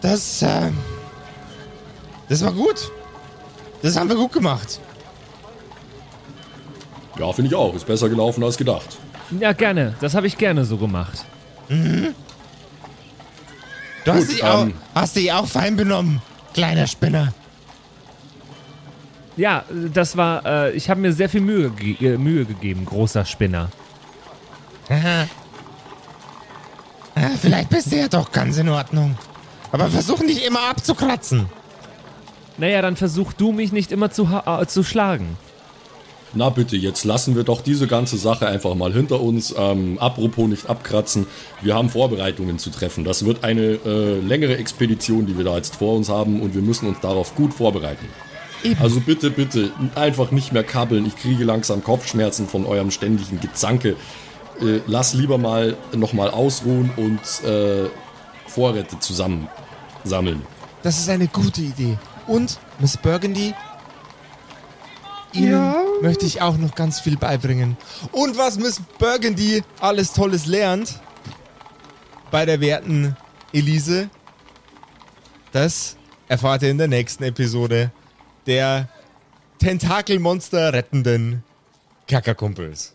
[0.00, 0.70] Das, äh,
[2.28, 2.90] das war gut.
[3.82, 4.80] Das haben wir gut gemacht.
[7.18, 7.74] Ja, finde ich auch.
[7.74, 8.98] Ist besser gelaufen als gedacht.
[9.38, 9.94] ja, gerne.
[10.00, 11.24] Das habe ich gerne so gemacht.
[11.68, 12.14] Du
[14.04, 16.22] Gut, hast, dich auch, ähm, hast dich auch fein benommen,
[16.54, 17.34] kleiner Spinner.
[19.36, 23.24] Ja, das war, äh, ich habe mir sehr viel Mühe, ge äh, Mühe gegeben, großer
[23.24, 23.68] Spinner.
[24.88, 25.26] Aha.
[27.14, 29.16] Ah, Vielleicht bist du ja doch ganz in Ordnung.
[29.72, 31.46] Aber versuch nicht immer abzukratzen.
[32.56, 35.36] Naja, dann versuch du mich nicht immer zu, äh, zu schlagen.
[36.34, 39.54] Na bitte, jetzt lassen wir doch diese ganze Sache einfach mal hinter uns.
[39.56, 41.26] Ähm, apropos nicht abkratzen,
[41.62, 43.04] wir haben Vorbereitungen zu treffen.
[43.04, 46.62] Das wird eine äh, längere Expedition, die wir da jetzt vor uns haben und wir
[46.62, 48.06] müssen uns darauf gut vorbereiten.
[48.80, 51.06] Also bitte, bitte, einfach nicht mehr kabbeln.
[51.06, 53.96] Ich kriege langsam Kopfschmerzen von eurem ständigen Gezanke.
[54.60, 57.88] Äh, lass lieber mal nochmal ausruhen und äh,
[58.46, 58.98] Vorräte
[60.08, 60.42] zusammensammeln.
[60.82, 61.98] Das ist eine gute Idee.
[62.26, 63.54] Und, Miss Burgundy,
[65.32, 67.76] Ihnen möchte ich auch noch ganz viel beibringen.
[68.12, 71.00] Und was Miss Burgundy alles Tolles lernt
[72.30, 73.16] bei der werten
[73.52, 74.08] Elise,
[75.52, 75.96] das
[76.28, 77.90] erfahrt ihr in der nächsten Episode
[78.46, 78.88] der
[79.58, 81.42] Tentakelmonster rettenden
[82.06, 82.94] Kackerkumpels.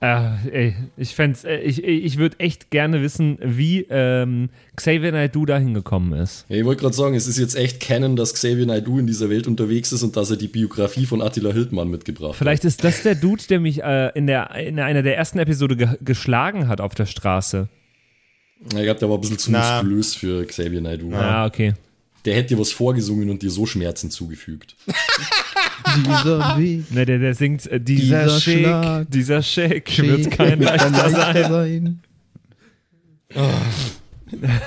[0.00, 5.44] Äh, ey, ich fänd's, äh, ich, ich würde echt gerne wissen, wie ähm, Xavier Naidoo
[5.44, 6.46] da hingekommen ist.
[6.48, 9.28] Ja, ich wollte gerade sagen, es ist jetzt echt Canon, dass Xavier Naidoo in dieser
[9.28, 13.02] Welt unterwegs ist und dass er die Biografie von Attila Hildmann mitgebracht Vielleicht ist das
[13.02, 16.80] der Dude, der mich äh, in, der, in einer der ersten Episode ge geschlagen hat
[16.80, 17.62] auf der Straße.
[17.62, 18.72] hat.
[18.72, 19.82] Ja, ich glaube, der war ein bisschen zu Na.
[19.82, 21.12] muskulös für Xavier Naidoo.
[21.12, 21.74] Ah, okay.
[22.24, 24.76] Der hätte dir was vorgesungen und dir so Schmerzen zugefügt.
[25.96, 26.90] Dieser Weg.
[26.90, 29.10] Ne, der, der singt, äh, dieser, Dieser Shake, Schlag.
[29.10, 32.00] dieser Shake wird kein wird ein leichter leichter sein.
[33.34, 33.50] sein.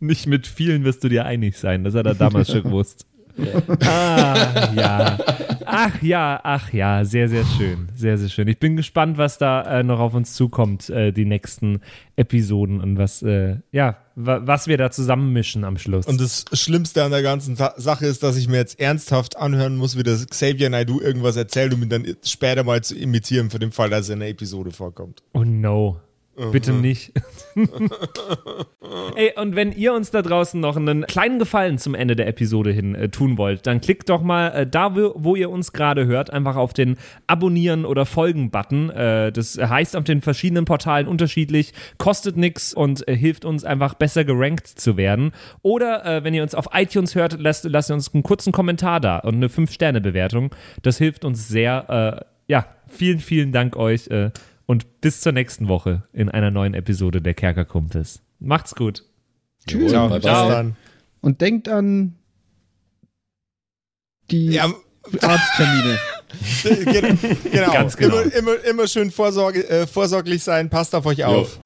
[0.00, 3.06] Nicht mit vielen wirst du dir einig sein, das hat er damals schon gewusst.
[3.80, 5.18] Ah, ja.
[5.66, 7.88] Ach ja, ach ja, sehr, sehr schön.
[7.96, 8.48] Sehr, sehr schön.
[8.48, 11.80] Ich bin gespannt, was da äh, noch auf uns zukommt, äh, die nächsten
[12.16, 16.06] Episoden und was, äh, ja, wa was wir da zusammenmischen am Schluss.
[16.06, 19.76] Und das Schlimmste an der ganzen Sa Sache ist, dass ich mir jetzt ernsthaft anhören
[19.76, 23.58] muss, wie das Xavier Naidoo irgendwas erzählt, um ihn dann später mal zu imitieren, für
[23.58, 25.22] den Fall, dass er in der Episode vorkommt.
[25.32, 26.00] Oh no.
[26.36, 27.12] Bitte nicht.
[29.14, 32.72] Ey, und wenn ihr uns da draußen noch einen kleinen Gefallen zum Ende der Episode
[32.72, 36.06] hin äh, tun wollt, dann klickt doch mal äh, da, wo, wo ihr uns gerade
[36.06, 36.96] hört, einfach auf den
[37.28, 38.90] Abonnieren- oder Folgen-Button.
[38.90, 43.94] Äh, das heißt auf den verschiedenen Portalen unterschiedlich, kostet nichts und äh, hilft uns einfach
[43.94, 45.32] besser gerankt zu werden.
[45.62, 48.98] Oder äh, wenn ihr uns auf iTunes hört, lasst, lasst ihr uns einen kurzen Kommentar
[48.98, 50.54] da und eine 5-Sterne-Bewertung.
[50.82, 52.20] Das hilft uns sehr.
[52.20, 54.08] Äh, ja, vielen, vielen Dank euch.
[54.66, 58.22] Und bis zur nächsten Woche in einer neuen Episode der Kerkerkumpels.
[58.38, 59.04] Macht's gut.
[59.68, 60.76] Jawohl, Ciao, bye dann.
[61.20, 62.14] Und denkt an
[64.30, 64.72] die Ja,
[65.20, 65.98] Arzttermine.
[66.62, 67.18] Gen-
[67.52, 67.72] genau.
[67.72, 68.18] Ganz genau.
[68.20, 70.70] Immer, immer, immer schön vorsorge, äh, vorsorglich sein.
[70.70, 71.60] Passt auf euch auf.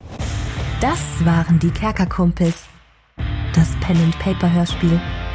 [0.81, 2.65] Das waren die Kerkerkumpels.
[3.55, 5.01] Das Pen and Paper Hörspiel.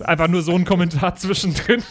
[0.00, 1.82] einfach nur so ein Kommentar zwischendrin.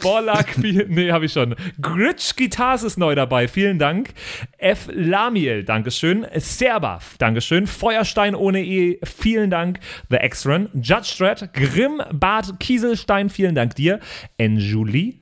[0.00, 1.54] Borlak, nee, habe ich schon.
[1.80, 4.10] Gritsch Guitars ist neu dabei, vielen Dank.
[4.58, 4.88] F.
[4.92, 6.26] Lamiel, Dankeschön.
[6.34, 7.66] Serbaf, Dankeschön.
[7.66, 9.80] Feuerstein ohne E, vielen Dank.
[10.10, 13.98] The X-Run, Judge Dredd, Grimm, Bart Kieselstein, vielen Dank dir.
[14.36, 15.21] Enjulie,